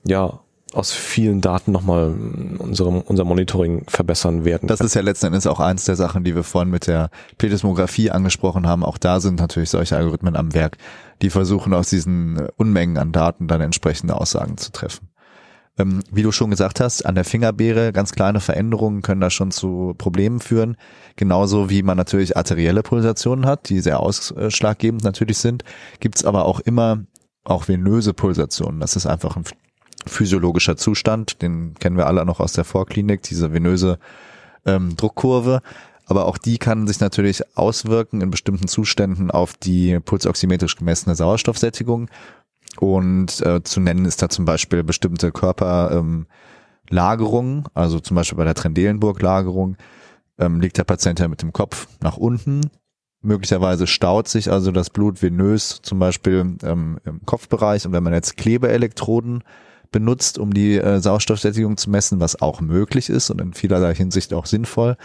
[0.06, 0.40] ja
[0.76, 2.14] aus vielen Daten nochmal
[2.58, 4.68] unserem, unser Monitoring verbessern werden.
[4.68, 7.08] Das ist ja letzten Endes auch eins der Sachen, die wir vorhin mit der
[7.38, 8.84] Plethysmographie angesprochen haben.
[8.84, 10.76] Auch da sind natürlich solche Algorithmen am Werk,
[11.22, 15.08] die versuchen aus diesen Unmengen an Daten dann entsprechende Aussagen zu treffen.
[15.78, 19.52] Ähm, wie du schon gesagt hast, an der Fingerbeere ganz kleine Veränderungen können da schon
[19.52, 20.76] zu Problemen führen.
[21.16, 25.64] Genauso wie man natürlich arterielle Pulsationen hat, die sehr ausschlaggebend natürlich sind,
[26.00, 27.04] gibt's aber auch immer
[27.44, 28.80] auch venöse Pulsationen.
[28.80, 29.44] Das ist einfach ein
[30.06, 33.98] physiologischer Zustand, den kennen wir alle noch aus der Vorklinik, diese venöse
[34.64, 35.62] ähm, Druckkurve.
[36.06, 42.08] Aber auch die kann sich natürlich auswirken in bestimmten Zuständen auf die pulsoximetrisch gemessene Sauerstoffsättigung.
[42.78, 46.26] Und äh, zu nennen ist da zum Beispiel bestimmte Körperlagerungen,
[47.58, 49.76] ähm, also zum Beispiel bei der Trendelenburg-Lagerung
[50.38, 52.70] ähm, liegt der Patient ja mit dem Kopf nach unten.
[53.22, 57.86] Möglicherweise staut sich also das Blut venös zum Beispiel ähm, im Kopfbereich.
[57.86, 59.42] Und wenn man jetzt Klebeelektroden
[59.96, 64.34] benutzt, um die äh, Sauerstoffsättigung zu messen, was auch möglich ist und in vielerlei Hinsicht
[64.34, 64.98] auch sinnvoll,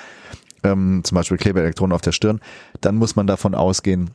[0.64, 2.42] ähm, zum Beispiel Klebeelektronen auf der Stirn,
[2.82, 4.10] dann muss man davon ausgehen,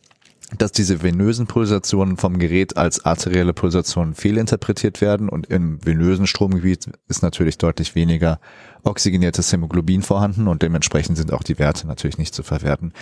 [0.59, 6.91] dass diese venösen Pulsationen vom Gerät als arterielle Pulsationen fehlinterpretiert werden und im venösen Stromgebiet
[7.09, 8.39] ist natürlich deutlich weniger
[8.85, 12.93] oxygeniertes Hämoglobin vorhanden und dementsprechend sind auch die Werte natürlich nicht zu verwerten.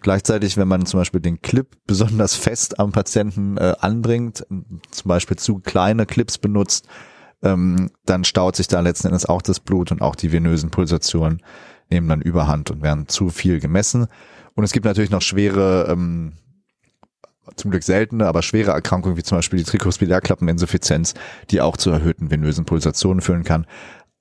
[0.00, 5.36] Gleichzeitig, wenn man zum Beispiel den Clip besonders fest am Patienten äh, anbringt, zum Beispiel
[5.36, 6.86] zu kleine Clips benutzt,
[7.42, 11.42] ähm, dann staut sich da letzten Endes auch das Blut und auch die venösen Pulsationen
[11.90, 14.06] nehmen dann überhand und werden zu viel gemessen.
[14.54, 16.32] Und es gibt natürlich noch schwere ähm,
[17.54, 21.14] zum Glück seltene, aber schwere Erkrankungen wie zum Beispiel die Trikospilärklappeninsuffizienz,
[21.50, 23.66] die auch zu erhöhten venösen Pulsationen führen kann.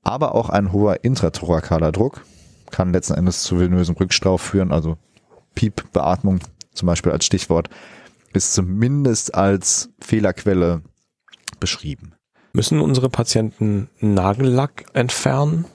[0.03, 2.23] Aber auch ein hoher intrathoracaler Druck
[2.69, 4.97] kann letzten Endes zu venösem Rückstau führen, also
[5.55, 6.39] Piepbeatmung
[6.73, 7.69] zum Beispiel als Stichwort,
[8.33, 10.81] ist zumindest als Fehlerquelle
[11.59, 12.13] beschrieben.
[12.55, 15.65] Müssen unsere Patienten Nagellack entfernen?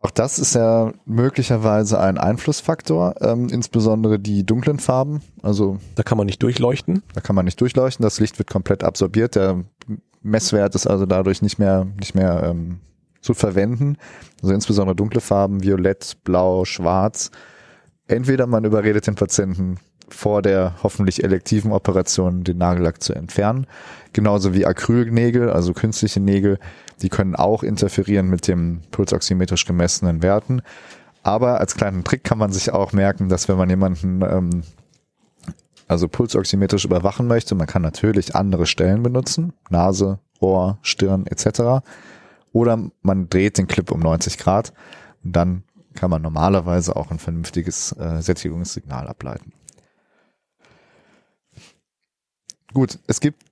[0.00, 5.22] Auch das ist ja möglicherweise ein Einflussfaktor, ähm, insbesondere die dunklen Farben.
[5.40, 7.04] Also da kann man nicht durchleuchten.
[7.14, 8.02] Da kann man nicht durchleuchten.
[8.02, 9.36] Das Licht wird komplett absorbiert.
[9.36, 9.64] Der
[10.20, 12.80] Messwert ist also dadurch nicht mehr nicht mehr ähm,
[13.20, 13.96] zu verwenden.
[14.42, 17.30] Also insbesondere dunkle Farben, Violett, Blau, Schwarz.
[18.08, 23.66] Entweder man überredet den Patienten vor der hoffentlich elektiven Operation den Nagellack zu entfernen.
[24.12, 26.58] Genauso wie Acrylnägel, also künstliche Nägel,
[27.02, 30.62] die können auch interferieren mit dem pulsoximetrisch gemessenen Werten.
[31.22, 34.62] Aber als kleinen Trick kann man sich auch merken, dass wenn man jemanden ähm,
[35.88, 41.84] also pulsoximetrisch überwachen möchte, man kann natürlich andere Stellen benutzen, Nase, Ohr, Stirn etc.
[42.52, 44.72] Oder man dreht den Clip um 90 Grad
[45.24, 45.64] und dann
[45.94, 49.52] kann man normalerweise auch ein vernünftiges äh, Sättigungssignal ableiten.
[52.74, 53.42] Gut, es gibt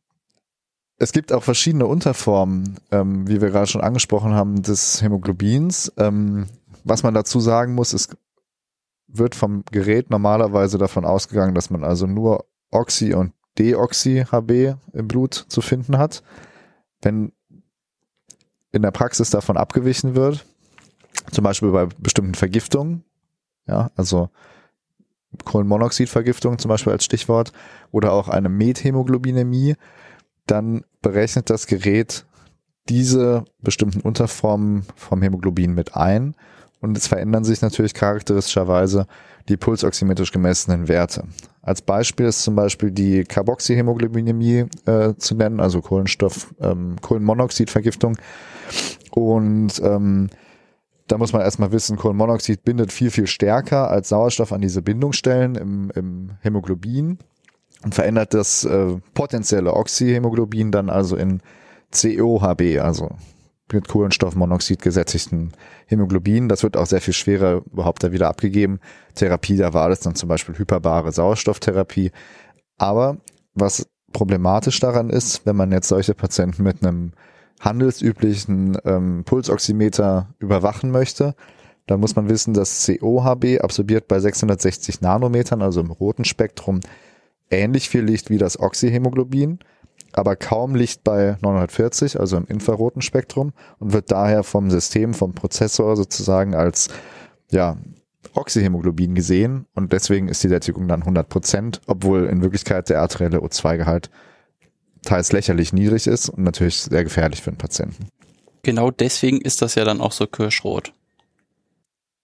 [0.99, 5.93] es gibt auch verschiedene Unterformen, ähm, wie wir gerade schon angesprochen haben, des Hämoglobins.
[5.97, 6.47] Ähm,
[6.85, 8.09] was man dazu sagen muss, es
[9.09, 15.35] wird vom Gerät normalerweise davon ausgegangen, dass man also nur Oxy- und Deoxy-HB im Blut
[15.35, 16.23] zu finden hat.
[17.01, 17.33] Wenn
[18.71, 20.47] in der Praxis davon abgewichen wird,
[21.33, 23.05] zum Beispiel bei bestimmten Vergiftungen,
[23.67, 24.31] ja, also
[25.45, 27.53] Kohlenmonoxidvergiftung zum Beispiel als Stichwort,
[27.91, 29.77] oder auch eine Methämoglobinämie,
[30.47, 32.25] dann berechnet das Gerät
[32.89, 36.35] diese bestimmten Unterformen vom Hämoglobin mit ein
[36.81, 39.07] und es verändern sich natürlich charakteristischerweise
[39.49, 41.25] die pulsoximetrisch gemessenen Werte.
[41.63, 48.17] Als Beispiel ist zum Beispiel die Carboxyhämoglobinämie äh, zu nennen, also Kohlenstoff, ähm, Kohlenmonoxidvergiftung.
[49.13, 50.31] Und ähm,
[51.13, 55.57] da muss man erstmal wissen, Kohlenmonoxid bindet viel, viel stärker als Sauerstoff an diese Bindungsstellen
[55.57, 57.19] im, im Hämoglobin
[57.85, 61.43] und verändert das äh, potenzielle Oxyhämoglobin dann also in
[61.91, 63.11] COHB, also
[63.71, 65.53] mit Kohlenstoffmonoxid gesättigten
[65.85, 66.49] Hämoglobin.
[66.49, 68.81] Das wird auch sehr viel schwerer überhaupt da wieder abgegeben.
[69.15, 72.11] Therapie der Wahl ist dann zum Beispiel hyperbare Sauerstofftherapie.
[72.79, 73.19] Aber
[73.53, 77.13] was problematisch daran ist, wenn man jetzt solche Patienten mit einem
[77.63, 81.35] handelsüblichen ähm, Pulsoximeter überwachen möchte,
[81.87, 86.81] dann muss man wissen, dass COHB absorbiert bei 660 Nanometern, also im roten Spektrum,
[87.51, 89.61] ähnlich viel Licht wie das Oxyhämoglobin,
[90.13, 95.35] aber kaum Licht bei 940, also im infraroten Spektrum und wird daher vom System, vom
[95.35, 96.89] Prozessor sozusagen als
[97.51, 97.77] ja,
[98.35, 99.67] Oxyhämoglobin gesehen.
[99.75, 104.11] Und deswegen ist die Sättigung dann 100 Prozent, obwohl in Wirklichkeit der arterielle O2-Gehalt
[105.05, 108.07] teils lächerlich niedrig ist und natürlich sehr gefährlich für den Patienten.
[108.63, 110.93] Genau deswegen ist das ja dann auch so kirschrot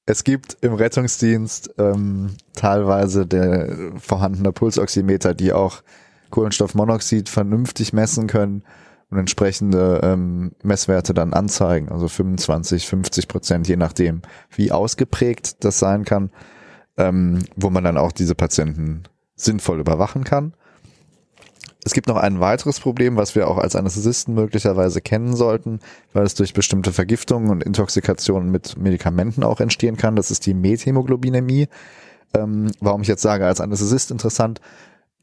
[0.09, 5.83] es gibt im Rettungsdienst ähm, teilweise der vorhandene Pulsoximeter, die auch
[6.31, 8.63] Kohlenstoffmonoxid vernünftig messen können
[9.11, 15.79] und entsprechende ähm, Messwerte dann anzeigen, also 25, 50 Prozent, je nachdem, wie ausgeprägt das
[15.79, 16.31] sein kann,
[16.97, 19.03] ähm, wo man dann auch diese Patienten
[19.35, 20.55] sinnvoll überwachen kann.
[21.89, 25.81] Es gibt noch ein weiteres Problem, was wir auch als Anästhesisten möglicherweise kennen sollten,
[26.13, 30.15] weil es durch bestimmte Vergiftungen und Intoxikationen mit Medikamenten auch entstehen kann.
[30.15, 31.69] Das ist die Methämoglobinämie.
[32.35, 34.61] Ähm, warum ich jetzt sage, als Anästhesist interessant,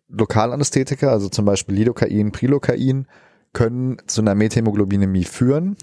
[0.08, 3.06] Lokalanästhetika, also zum Beispiel Lidocain, Prilocain,
[3.54, 5.78] können zu einer Methämoglobinämie führen.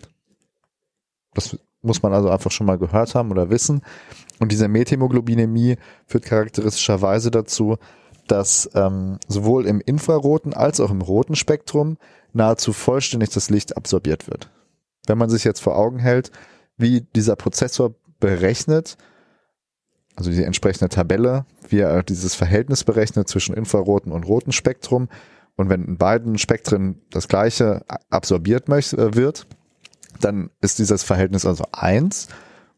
[1.33, 3.83] Das muss man also einfach schon mal gehört haben oder wissen.
[4.41, 7.77] Und diese Methämoglobinämie führt charakteristischerweise dazu,
[8.29, 11.99] dass ähm, sowohl im infraroten als auch im roten Spektrum
[12.33, 14.51] nahezu vollständig das Licht absorbiert wird.
[15.07, 16.31] Wenn man sich jetzt vor Augen hält,
[16.77, 18.97] wie dieser Prozessor berechnet,
[20.17, 25.09] also die entsprechende Tabelle, wie er dieses Verhältnis berechnet zwischen infraroten und roten Spektrum
[25.57, 29.47] und wenn in beiden Spektren das gleiche absorbiert äh, wird,
[30.21, 32.29] dann ist dieses Verhältnis also eins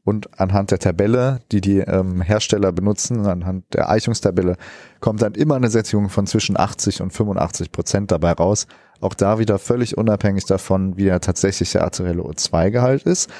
[0.04, 4.56] und anhand der Tabelle, die die ähm, Hersteller benutzen, anhand der Eichungstabelle,
[5.00, 8.66] kommt dann immer eine Sättigung von zwischen 80 und 85 Prozent dabei raus.
[9.00, 13.30] Auch da wieder völlig unabhängig davon, wie der tatsächliche arterielle O2-Gehalt ist.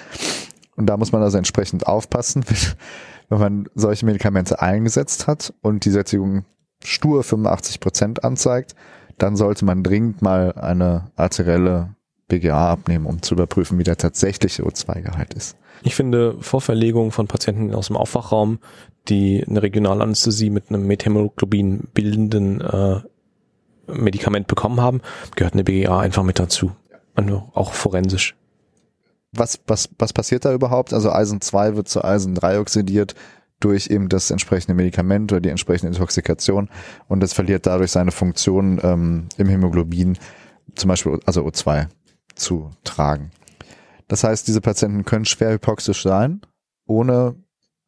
[0.77, 2.45] Und da muss man also entsprechend aufpassen,
[3.29, 6.45] wenn man solche Medikamente eingesetzt hat und die Sättigung
[6.83, 8.75] stur 85 Prozent anzeigt,
[9.19, 11.95] dann sollte man dringend mal eine arterielle
[12.29, 15.57] BGA abnehmen, um zu überprüfen, wie der tatsächliche O2-Gehalt ist.
[15.85, 18.59] Ich finde Vorverlegung von Patienten aus dem Aufwachraum,
[19.09, 23.01] die eine Regionalanästhesie mit einem Methämoglobin bildenden äh,
[23.87, 25.03] Medikament bekommen haben,
[25.37, 26.73] gehört eine BGA einfach mit dazu.
[27.15, 28.35] Also auch forensisch.
[29.33, 30.95] Was, was, was passiert da überhaupt?
[30.95, 33.15] Also Eisen 2 wird zu Eisen 3 oxidiert
[33.61, 36.71] durch eben das entsprechende Medikament oder die entsprechende Intoxikation
[37.09, 40.17] und es verliert dadurch seine Funktion ähm, im Hämoglobin,
[40.77, 41.89] zum Beispiel also O2
[42.35, 43.33] zu tragen.
[44.09, 46.43] Das heißt, diese Patienten können schwer hypoxisch sein,
[46.87, 47.37] ohne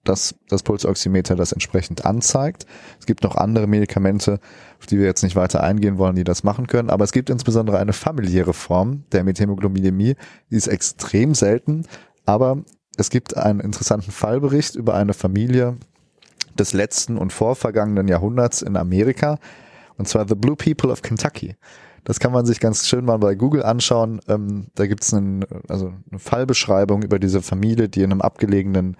[0.04, 2.66] dass das Pulsoximeter das entsprechend anzeigt.
[2.98, 4.38] Es gibt noch andere Medikamente,
[4.78, 6.90] auf die wir jetzt nicht weiter eingehen wollen, die das machen können.
[6.90, 10.14] Aber es gibt insbesondere eine familiäre Form der Methämoglobinämie,
[10.50, 11.86] die ist extrem selten.
[12.24, 12.62] Aber
[12.96, 15.76] es gibt einen interessanten Fallbericht über eine Familie
[16.58, 19.38] des letzten und vorvergangenen Jahrhunderts in Amerika.
[19.98, 21.56] Und zwar The Blue People of Kentucky.
[22.06, 24.20] Das kann man sich ganz schön mal bei Google anschauen.
[24.28, 28.96] Ähm, da gibt's einen, also eine Fallbeschreibung über diese Familie, die in einem abgelegenen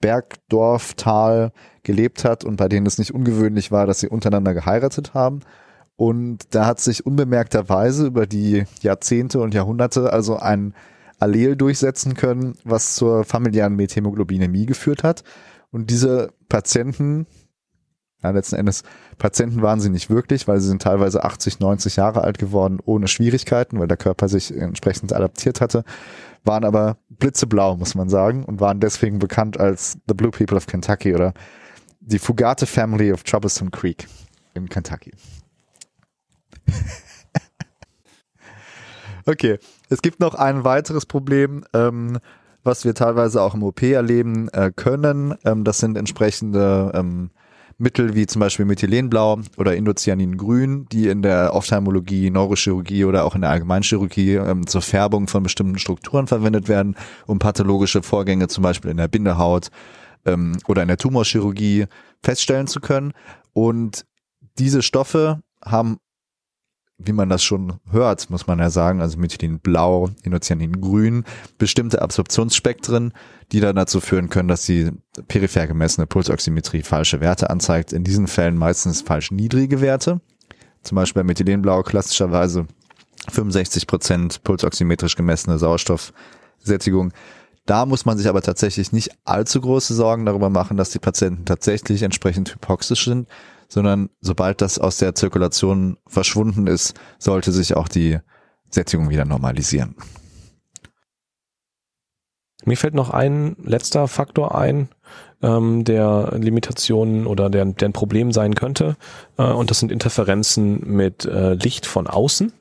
[0.00, 1.50] Bergdorftal
[1.82, 5.40] gelebt hat und bei denen es nicht ungewöhnlich war, dass sie untereinander geheiratet haben.
[5.96, 10.74] Und da hat sich unbemerkterweise über die Jahrzehnte und Jahrhunderte also ein
[11.18, 15.24] Allel durchsetzen können, was zur familiären Methämoglobinämie geführt hat.
[15.72, 17.26] Und diese Patienten
[18.24, 18.84] Ja, letzten Endes,
[19.18, 23.06] Patienten waren sie nicht wirklich, weil sie sind teilweise 80, 90 Jahre alt geworden, ohne
[23.06, 25.84] Schwierigkeiten, weil der Körper sich entsprechend adaptiert hatte,
[26.42, 30.66] waren aber blitzeblau, muss man sagen, und waren deswegen bekannt als The Blue People of
[30.66, 31.34] Kentucky oder
[32.00, 34.06] die Fugate Family of Troublesome Creek
[34.54, 35.12] in Kentucky.
[39.26, 39.58] okay,
[39.90, 42.18] es gibt noch ein weiteres Problem, ähm,
[42.62, 45.34] was wir teilweise auch im OP erleben äh, können.
[45.44, 47.30] Ähm, das sind entsprechende ähm,
[47.78, 53.40] Mittel wie zum Beispiel Methylenblau oder Indocyaningrün, die in der Ophthalmologie, Neurochirurgie oder auch in
[53.40, 58.90] der Allgemeinchirurgie ähm, zur Färbung von bestimmten Strukturen verwendet werden, um pathologische Vorgänge zum Beispiel
[58.90, 59.70] in der Bindehaut
[60.24, 61.86] ähm, oder in der Tumorchirurgie
[62.22, 63.12] feststellen zu können.
[63.52, 64.04] Und
[64.58, 65.98] diese Stoffe haben
[67.06, 71.24] wie man das schon hört, muss man ja sagen, also Methylin blau, Indocyanin grün,
[71.58, 73.12] bestimmte Absorptionsspektren,
[73.52, 74.90] die dann dazu führen können, dass die
[75.28, 77.92] peripher gemessene Pulsoximetrie falsche Werte anzeigt.
[77.92, 80.20] In diesen Fällen meistens falsch niedrige Werte.
[80.82, 82.66] Zum Beispiel bei Methylenblau klassischerweise
[83.30, 87.12] 65 Prozent pulsoximetrisch gemessene Sauerstoffsättigung.
[87.66, 91.46] Da muss man sich aber tatsächlich nicht allzu große Sorgen darüber machen, dass die Patienten
[91.46, 93.26] tatsächlich entsprechend hypoxisch sind,
[93.68, 98.18] sondern sobald das aus der Zirkulation verschwunden ist, sollte sich auch die
[98.70, 99.94] Sättigung wieder normalisieren.
[102.64, 104.88] Mir fällt noch ein letzter Faktor ein,
[105.42, 108.96] ähm, der Limitationen oder der, der ein Problem sein könnte.
[109.36, 112.52] Äh, und das sind Interferenzen mit äh, Licht von außen.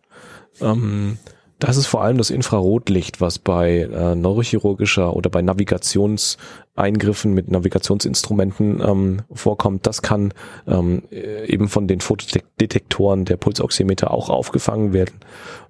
[0.61, 1.17] Ähm,
[1.63, 8.81] das ist vor allem das Infrarotlicht, was bei äh, neurochirurgischer oder bei Navigationseingriffen mit Navigationsinstrumenten
[8.81, 9.87] ähm, vorkommt.
[9.87, 10.33] Das kann
[10.67, 15.15] ähm, eben von den Fotodetektoren der Pulsoximeter auch aufgefangen werden.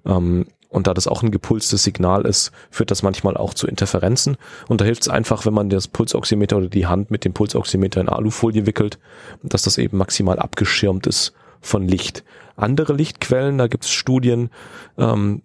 [0.04, 4.36] Ähm, und da das auch ein gepulstes Signal ist, führt das manchmal auch zu Interferenzen.
[4.66, 8.00] Und da hilft es einfach, wenn man das Pulsoximeter oder die Hand mit dem Pulsoximeter
[8.00, 8.98] in Alufolie wickelt,
[9.44, 12.24] dass das eben maximal abgeschirmt ist von Licht.
[12.56, 14.50] Andere Lichtquellen, da gibt es Studien,
[14.98, 15.42] ähm,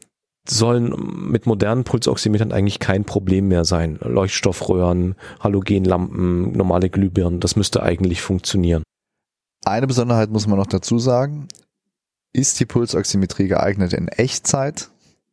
[0.50, 4.00] sollen mit modernen Pulsoximetern eigentlich kein Problem mehr sein.
[4.02, 8.84] Leuchtstoffröhren, Halogenlampen, normale Glühbirnen, das müsste eigentlich funktionieren.
[9.66, 11.48] Eine Besonderheit muss man noch dazu sagen.
[12.34, 14.90] Ist die Pulsoximetrie geeignet in Echtzeit,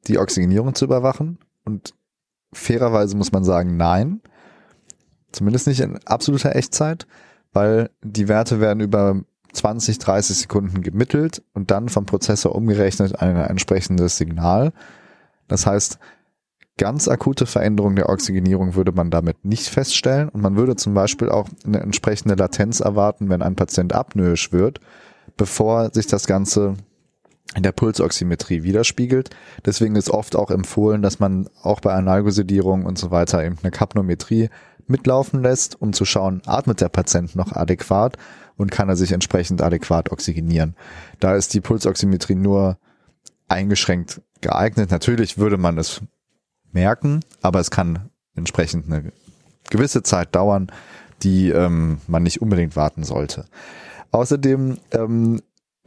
[0.07, 1.39] die Oxygenierung zu überwachen?
[1.65, 1.95] Und
[2.53, 4.21] fairerweise muss man sagen, nein.
[5.33, 7.07] Zumindest nicht in absoluter Echtzeit,
[7.53, 9.21] weil die Werte werden über
[9.53, 14.73] 20, 30 Sekunden gemittelt und dann vom Prozessor umgerechnet ein entsprechendes Signal.
[15.49, 15.99] Das heißt,
[16.79, 21.31] ganz akute Veränderung der Oxygenierung würde man damit nicht feststellen und man würde zum Beispiel
[21.31, 24.81] auch eine entsprechende Latenz erwarten, wenn ein Patient apnoisch wird,
[25.37, 26.75] bevor sich das Ganze
[27.55, 29.31] in der Pulsoximetrie widerspiegelt.
[29.65, 33.71] Deswegen ist oft auch empfohlen, dass man auch bei Analgosedierung und so weiter eben eine
[33.71, 34.51] Kapnometrie
[34.87, 38.19] mitlaufen lässt, um zu schauen, atmet der Patient noch adäquat
[38.57, 40.77] und kann er sich entsprechend adäquat oxygenieren.
[41.21, 42.79] Da ist die Pulsoximetrie nur
[43.49, 44.91] eingeschränkt geeignet.
[44.91, 46.01] Natürlich würde man es
[46.73, 49.13] merken, aber es kann entsprechend eine
[49.71, 50.69] gewisse Zeit dauern,
[51.23, 53.47] die ähm, man nicht unbedingt warten sollte.
[54.11, 55.43] Außerdem, ähm,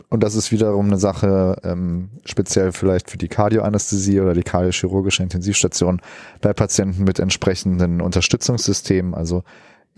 [0.10, 5.24] und das ist wiederum eine Sache ähm, speziell vielleicht für die Kardioanästhesie oder die kardiochirurgische
[5.24, 6.02] Intensivstation
[6.42, 9.44] bei Patienten mit entsprechenden Unterstützungssystemen, also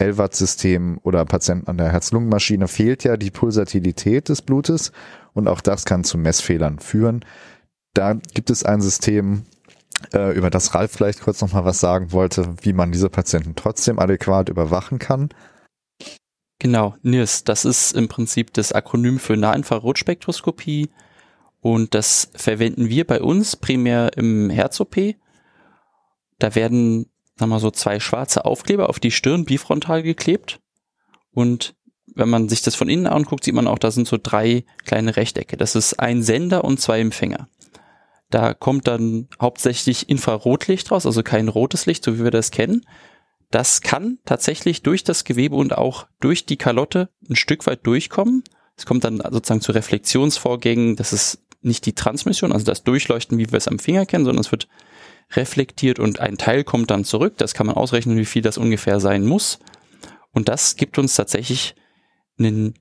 [0.01, 4.91] LVAD-System oder Patienten an der Herz-Lungen-Maschine fehlt ja die Pulsatilität des Blutes
[5.33, 7.23] und auch das kann zu Messfehlern führen.
[7.93, 9.43] Da gibt es ein System,
[10.13, 13.56] äh, über das Ralf vielleicht kurz noch mal was sagen wollte, wie man diese Patienten
[13.56, 15.30] trotzdem adäquat überwachen kann.
[16.60, 20.91] Genau, NIRS, das ist im Prinzip das Akronym für Nahinfrarotspektroskopie
[21.60, 25.15] und das verwenden wir bei uns primär im Herz-OP.
[26.38, 30.60] Da werden, sagen wir mal so, zwei schwarze Aufkleber auf die Stirn bifrontal geklebt
[31.32, 31.75] und
[32.13, 35.15] wenn man sich das von innen anguckt, sieht man auch, da sind so drei kleine
[35.15, 35.58] Rechtecke.
[35.58, 37.47] Das ist ein Sender und zwei Empfänger.
[38.31, 42.85] Da kommt dann hauptsächlich Infrarotlicht raus, also kein rotes Licht, so wie wir das kennen.
[43.51, 48.43] Das kann tatsächlich durch das Gewebe und auch durch die Kalotte ein Stück weit durchkommen.
[48.77, 50.95] Es kommt dann sozusagen zu Reflexionsvorgängen.
[50.95, 54.41] Das ist nicht die Transmission, also das Durchleuchten, wie wir es am Finger kennen, sondern
[54.41, 54.69] es wird
[55.34, 57.38] reflektiert und ein Teil kommt dann zurück.
[57.38, 59.59] Das kann man ausrechnen, wie viel das ungefähr sein muss.
[60.32, 61.75] Und das gibt uns tatsächlich
[62.39, 62.73] einen,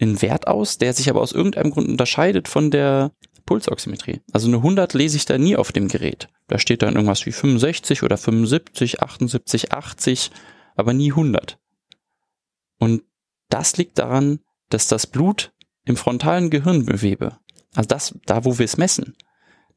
[0.00, 3.12] einen Wert aus, der sich aber aus irgendeinem Grund unterscheidet von der
[3.48, 4.20] Pulsoximetrie.
[4.30, 6.28] Also eine 100 lese ich da nie auf dem Gerät.
[6.48, 10.30] Da steht dann irgendwas wie 65 oder 75, 78, 80,
[10.76, 11.58] aber nie 100.
[12.78, 13.04] Und
[13.48, 15.52] das liegt daran, dass das Blut
[15.86, 17.38] im frontalen Gehirngewebe,
[17.74, 19.16] also das, da wo wir es messen,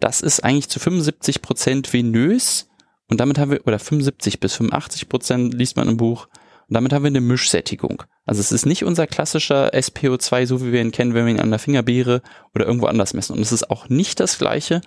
[0.02, 2.68] das ist eigentlich zu 75 Prozent venös
[3.08, 6.28] und damit haben wir, oder 75 bis 85 Prozent liest man im Buch,
[6.72, 8.04] Und damit haben wir eine Mischsättigung.
[8.24, 11.42] Also es ist nicht unser klassischer SPO2, so wie wir ihn kennen, wenn wir ihn
[11.42, 12.22] an der Fingerbeere
[12.56, 13.36] oder irgendwo anders messen.
[13.36, 14.80] Und es ist auch nicht das gleiche,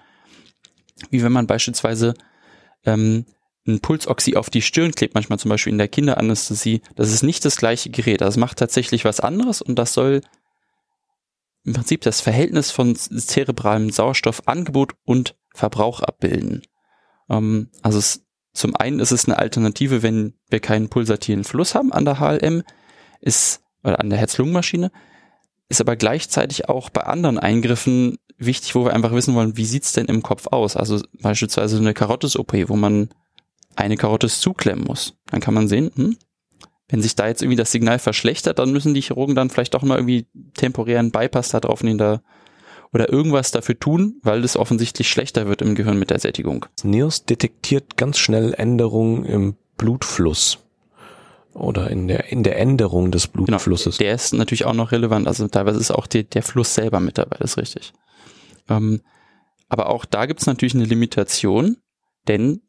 [1.11, 2.15] wie wenn man beispielsweise
[2.87, 3.27] ähm,
[3.69, 6.81] ein Pulsoxy auf die Stirn klebt, manchmal zum Beispiel in der Kinderanästhesie.
[6.97, 8.23] Das ist nicht das gleiche Gerät.
[8.23, 10.23] Das macht tatsächlich was anderes und das soll
[11.65, 16.63] im Prinzip das Verhältnis von zerebralem Sauerstoffangebot und Verbrauch abbilden.
[17.29, 18.24] Ähm, also es,
[18.55, 22.63] zum einen ist es eine Alternative, wenn wir keinen pulsativen Fluss haben an der HLM,
[23.21, 24.91] ist, oder an der Herz-Lungen-Maschine,
[25.69, 29.93] ist aber gleichzeitig auch bei anderen Eingriffen wichtig, wo wir einfach wissen wollen, wie sieht's
[29.93, 30.77] denn im Kopf aus?
[30.77, 33.09] Also beispielsweise eine Karottes-OP, wo man
[33.77, 35.15] eine Karottes zuklemmen muss.
[35.27, 36.17] Dann kann man sehen, hm,
[36.89, 39.83] wenn sich da jetzt irgendwie das Signal verschlechtert, dann müssen die Chirurgen dann vielleicht doch
[39.83, 42.23] mal irgendwie temporären Bypass da drauf nehmen da
[42.95, 46.67] oder irgendwas dafür tun, weil es offensichtlich schlechter wird im Gehirn mit der Sättigung.
[46.85, 50.61] NIRS detektiert ganz schnell Änderungen im Blutfluss
[51.53, 53.99] oder in der in der Änderung des genau, Blutflusses.
[53.99, 55.27] Genau, der ist natürlich auch noch relevant.
[55.27, 57.93] Also teilweise ist auch die, der Fluss selber mit dabei, das ist richtig.
[58.69, 59.03] Ähm,
[59.69, 61.79] aber auch da gibt es natürlich eine Limitation,
[62.29, 62.63] denn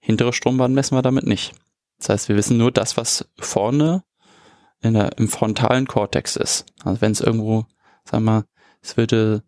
[0.00, 1.52] hintere Strombahn messen wir damit nicht.
[1.98, 4.02] Das heißt, wir wissen nur das, was vorne
[4.80, 6.64] in der, im frontalen Kortex ist.
[6.84, 7.66] Also wenn es irgendwo,
[8.04, 8.44] sagen wir mal,
[8.80, 9.42] es würde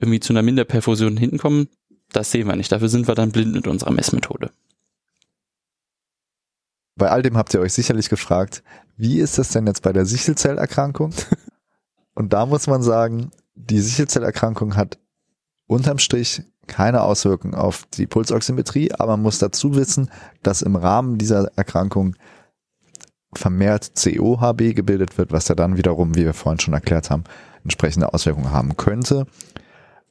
[0.00, 1.68] irgendwie zu einer Minderperfusion hinten kommen,
[2.12, 2.72] das sehen wir nicht.
[2.72, 4.50] Dafür sind wir dann blind mit unserer Messmethode.
[6.96, 8.62] Bei all dem habt ihr euch sicherlich gefragt,
[8.96, 11.14] wie ist das denn jetzt bei der Sichelzellerkrankung?
[12.14, 14.98] Und da muss man sagen, die Sichelzellerkrankung hat
[15.66, 20.10] unterm Strich keine Auswirkung auf die Pulsoximetrie, aber man muss dazu wissen,
[20.42, 22.16] dass im Rahmen dieser Erkrankung
[23.32, 27.24] vermehrt COHB gebildet wird, was ja dann wiederum, wie wir vorhin schon erklärt haben,
[27.62, 29.26] entsprechende Auswirkungen haben könnte.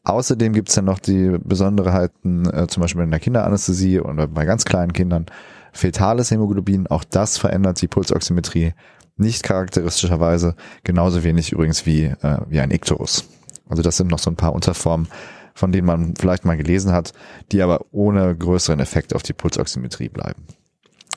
[0.04, 4.46] Außerdem gibt es ja noch die Besonderheiten, äh, zum Beispiel in der Kinderanästhesie oder bei
[4.46, 5.26] ganz kleinen Kindern,
[5.72, 8.74] fetales Hämoglobin, auch das verändert die Pulsoximetrie
[9.18, 13.26] nicht charakteristischerweise, genauso wenig übrigens wie, äh, wie ein Ikterus.
[13.68, 15.08] Also das sind noch so ein paar Unterformen,
[15.54, 17.14] von denen man vielleicht mal gelesen hat,
[17.52, 20.46] die aber ohne größeren Effekt auf die Pulsoximetrie bleiben.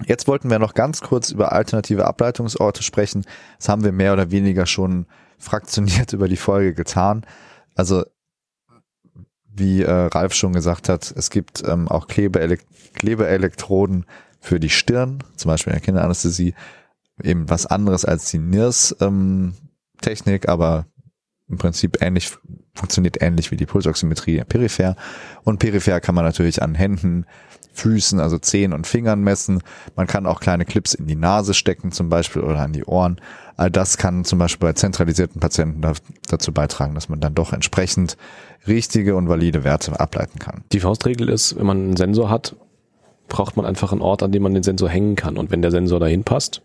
[0.06, 3.24] Jetzt wollten wir noch ganz kurz über alternative Ableitungsorte sprechen.
[3.58, 5.06] Das haben wir mehr oder weniger schon
[5.38, 7.24] fraktioniert über die Folge getan.
[7.74, 8.04] Also
[9.54, 14.06] wie äh, Ralf schon gesagt hat, es gibt ähm, auch Klebeelek Klebeelektroden
[14.40, 16.54] für die Stirn, zum Beispiel in der Kinderanästhesie,
[17.22, 20.86] eben was anderes als die NIRS-Technik, ähm, aber
[21.48, 22.32] im Prinzip ähnlich,
[22.74, 24.96] funktioniert ähnlich wie die Pulsoximetrie peripher.
[25.44, 27.26] Und peripher kann man natürlich an Händen,
[27.72, 29.62] Füßen, also Zehen und Fingern messen.
[29.96, 33.20] Man kann auch kleine Clips in die Nase stecken zum Beispiel oder an die Ohren.
[33.56, 35.82] All das kann zum Beispiel bei zentralisierten Patienten
[36.28, 38.16] dazu beitragen, dass man dann doch entsprechend
[38.66, 40.64] richtige und valide Werte ableiten kann.
[40.72, 42.56] Die Faustregel ist, wenn man einen Sensor hat,
[43.28, 45.36] braucht man einfach einen Ort, an dem man den Sensor hängen kann.
[45.36, 46.62] Und wenn der Sensor dahin passt,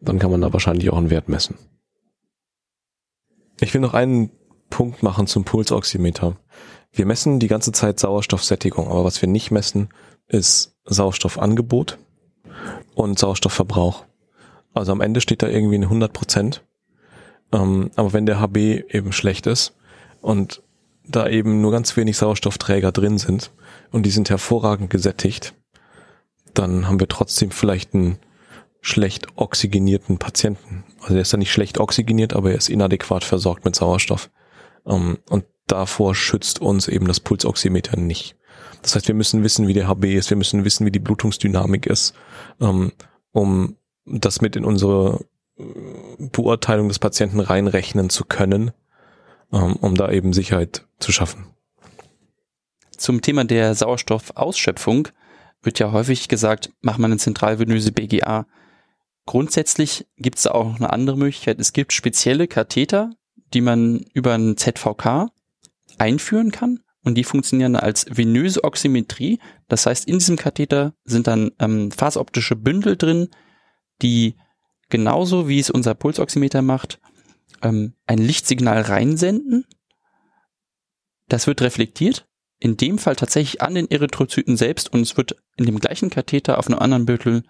[0.00, 1.56] dann kann man da wahrscheinlich auch einen Wert messen.
[3.60, 4.30] Ich will noch einen
[4.70, 6.36] Punkt machen zum Pulsoximeter.
[6.92, 9.88] Wir messen die ganze Zeit Sauerstoffsättigung, aber was wir nicht messen,
[10.32, 11.98] ist Sauerstoffangebot
[12.94, 14.04] und Sauerstoffverbrauch.
[14.74, 16.64] Also am Ende steht da irgendwie eine 100 Prozent.
[17.52, 18.56] Ähm, aber wenn der HB
[18.88, 19.76] eben schlecht ist
[20.20, 20.62] und
[21.06, 23.52] da eben nur ganz wenig Sauerstoffträger drin sind
[23.90, 25.54] und die sind hervorragend gesättigt,
[26.54, 28.18] dann haben wir trotzdem vielleicht einen
[28.80, 30.84] schlecht oxygenierten Patienten.
[31.00, 34.30] Also der ist ja nicht schlecht oxygeniert, aber er ist inadäquat versorgt mit Sauerstoff.
[34.86, 38.36] Ähm, und davor schützt uns eben das Pulsoximeter nicht.
[38.82, 41.86] Das heißt, wir müssen wissen, wie der HB ist, wir müssen wissen, wie die Blutungsdynamik
[41.86, 42.14] ist,
[42.58, 42.92] um, ähm,
[43.32, 45.24] um das mit in unsere
[45.56, 45.62] äh,
[46.18, 48.72] Beurteilung des Patienten reinrechnen zu können,
[49.50, 51.46] um, ähm, um da eben Sicherheit zu schaffen.
[52.96, 55.08] Zum Thema der Sauerstoffausschöpfung
[55.62, 58.46] wird ja häufig gesagt, mach mal eine zentralvenöse BGA
[59.26, 61.60] Grundsätzlich gibt es auch eine andere Möglichkeit.
[61.60, 63.10] Es gibt spezielle Katheter,
[63.54, 65.30] die man über ein ZVK
[65.98, 69.40] einführen kann und die funktionieren als venöse Oximetrie.
[69.68, 73.28] Das heißt, in diesem Katheter sind dann ähm, phaseoptische Bündel drin,
[74.02, 74.36] die
[74.88, 77.00] genauso wie es unser Pulsoximeter macht,
[77.62, 79.64] ähm, ein Lichtsignal reinsenden.
[81.28, 82.28] Das wird reflektiert,
[82.58, 86.58] in dem Fall tatsächlich an den Erythrozyten selbst und es wird in dem gleichen Katheter
[86.58, 87.42] auf einem anderen Bündel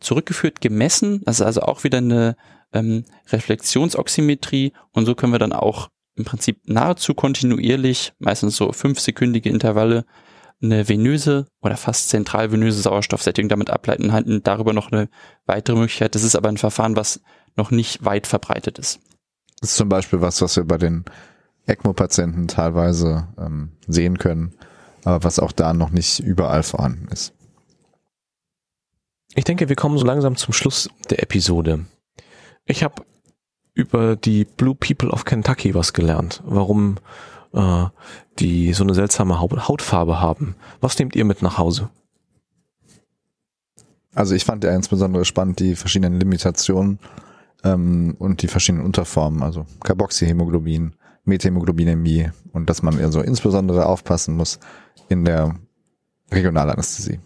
[0.00, 1.22] zurückgeführt, gemessen.
[1.24, 2.36] Das ist also auch wieder eine
[2.72, 9.48] ähm, Reflexionsoximetrie und so können wir dann auch im Prinzip nahezu kontinuierlich, meistens so fünfsekündige
[9.48, 10.04] Intervalle,
[10.62, 15.08] eine venöse oder fast zentralvenöse Sauerstoffsättigung damit ableiten, halten darüber noch eine
[15.46, 16.14] weitere Möglichkeit.
[16.14, 17.20] Das ist aber ein Verfahren, was
[17.56, 19.00] noch nicht weit verbreitet ist.
[19.60, 21.04] Das ist zum Beispiel was, was wir bei den
[21.66, 24.54] ECMO-Patienten teilweise ähm, sehen können,
[25.04, 27.34] aber was auch da noch nicht überall vorhanden ist.
[29.34, 31.86] Ich denke, wir kommen so langsam zum Schluss der Episode.
[32.66, 33.04] Ich habe
[33.74, 36.42] über die Blue People of Kentucky was gelernt.
[36.46, 36.96] Warum
[37.54, 37.86] äh,
[38.38, 40.56] die so eine seltsame Hautfarbe haben.
[40.80, 41.88] Was nehmt ihr mit nach Hause?
[44.14, 46.98] Also ich fand ja insbesondere spannend die verschiedenen Limitationen
[47.64, 50.94] ähm, und die verschiedenen Unterformen, also Carboxyhämoglobin,
[51.24, 54.58] Methämoglobinämie und dass man also insbesondere aufpassen muss
[55.08, 55.56] in der
[56.30, 57.20] Regionalanästhesie.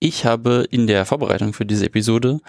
[0.00, 2.40] Ich habe in der Vorbereitung für diese Episode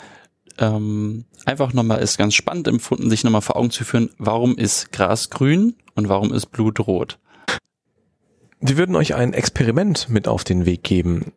[0.57, 4.91] ähm, einfach nochmal ist ganz spannend empfunden, sich nochmal vor Augen zu führen, warum ist
[4.91, 7.19] Gras grün und warum ist Blut rot?
[8.59, 11.33] Wir würden euch ein Experiment mit auf den Weg geben.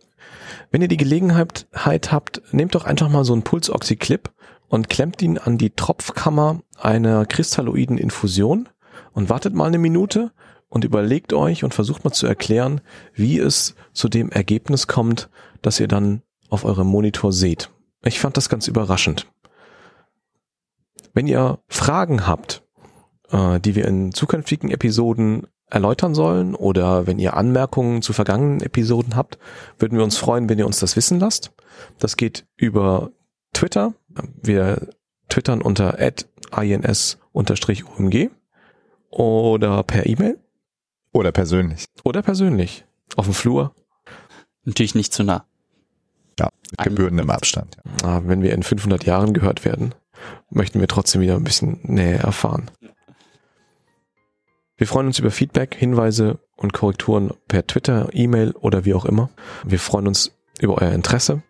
[0.70, 4.30] Wenn ihr die Gelegenheit habt, nehmt doch einfach mal so einen Pulsoxyclip
[4.68, 8.68] und klemmt ihn an die Tropfkammer einer kristalloiden Infusion
[9.12, 10.32] und wartet mal eine Minute
[10.68, 12.80] und überlegt euch und versucht mal zu erklären,
[13.14, 15.28] wie es zu dem Ergebnis kommt,
[15.62, 17.70] das ihr dann auf eurem Monitor seht.
[18.04, 19.26] Ich fand das ganz überraschend.
[21.14, 22.62] Wenn ihr Fragen habt,
[23.30, 29.16] äh, die wir in zukünftigen Episoden erläutern sollen oder wenn ihr Anmerkungen zu vergangenen Episoden
[29.16, 29.38] habt,
[29.78, 31.52] würden wir uns freuen, wenn ihr uns das wissen lasst.
[31.98, 33.10] Das geht über
[33.52, 33.94] Twitter.
[34.40, 34.88] Wir
[35.28, 38.30] twittern unter ins-umg
[39.10, 40.38] oder per E-Mail.
[41.12, 41.84] Oder persönlich.
[42.04, 42.84] Oder persönlich.
[43.16, 43.74] Auf dem Flur.
[44.64, 45.46] Natürlich nicht zu nah.
[46.38, 47.76] Ja, mit gebührendem Abstand.
[48.02, 48.08] Ja.
[48.08, 49.94] Ah, wenn wir in 500 Jahren gehört werden,
[50.50, 52.70] möchten wir trotzdem wieder ein bisschen näher erfahren.
[54.76, 59.30] Wir freuen uns über Feedback, Hinweise und Korrekturen per Twitter, E-Mail oder wie auch immer.
[59.64, 61.42] Wir freuen uns über euer Interesse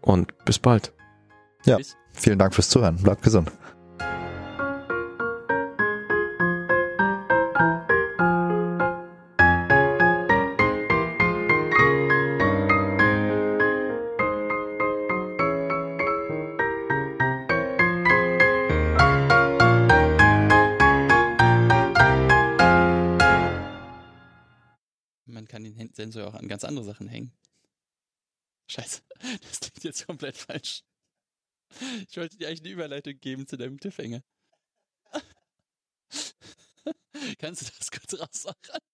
[0.00, 0.92] und bis bald.
[1.66, 1.76] Ja,
[2.12, 2.96] vielen Dank fürs Zuhören.
[2.96, 3.52] Bleibt gesund.
[26.40, 27.32] An ganz andere Sachen hängen.
[28.66, 29.02] Scheiße,
[29.42, 30.82] das klingt jetzt komplett falsch.
[32.08, 34.22] Ich wollte dir eigentlich eine Überleitung geben zu deinem Cliffhanger.
[37.38, 38.80] Kannst du das kurz raussagen?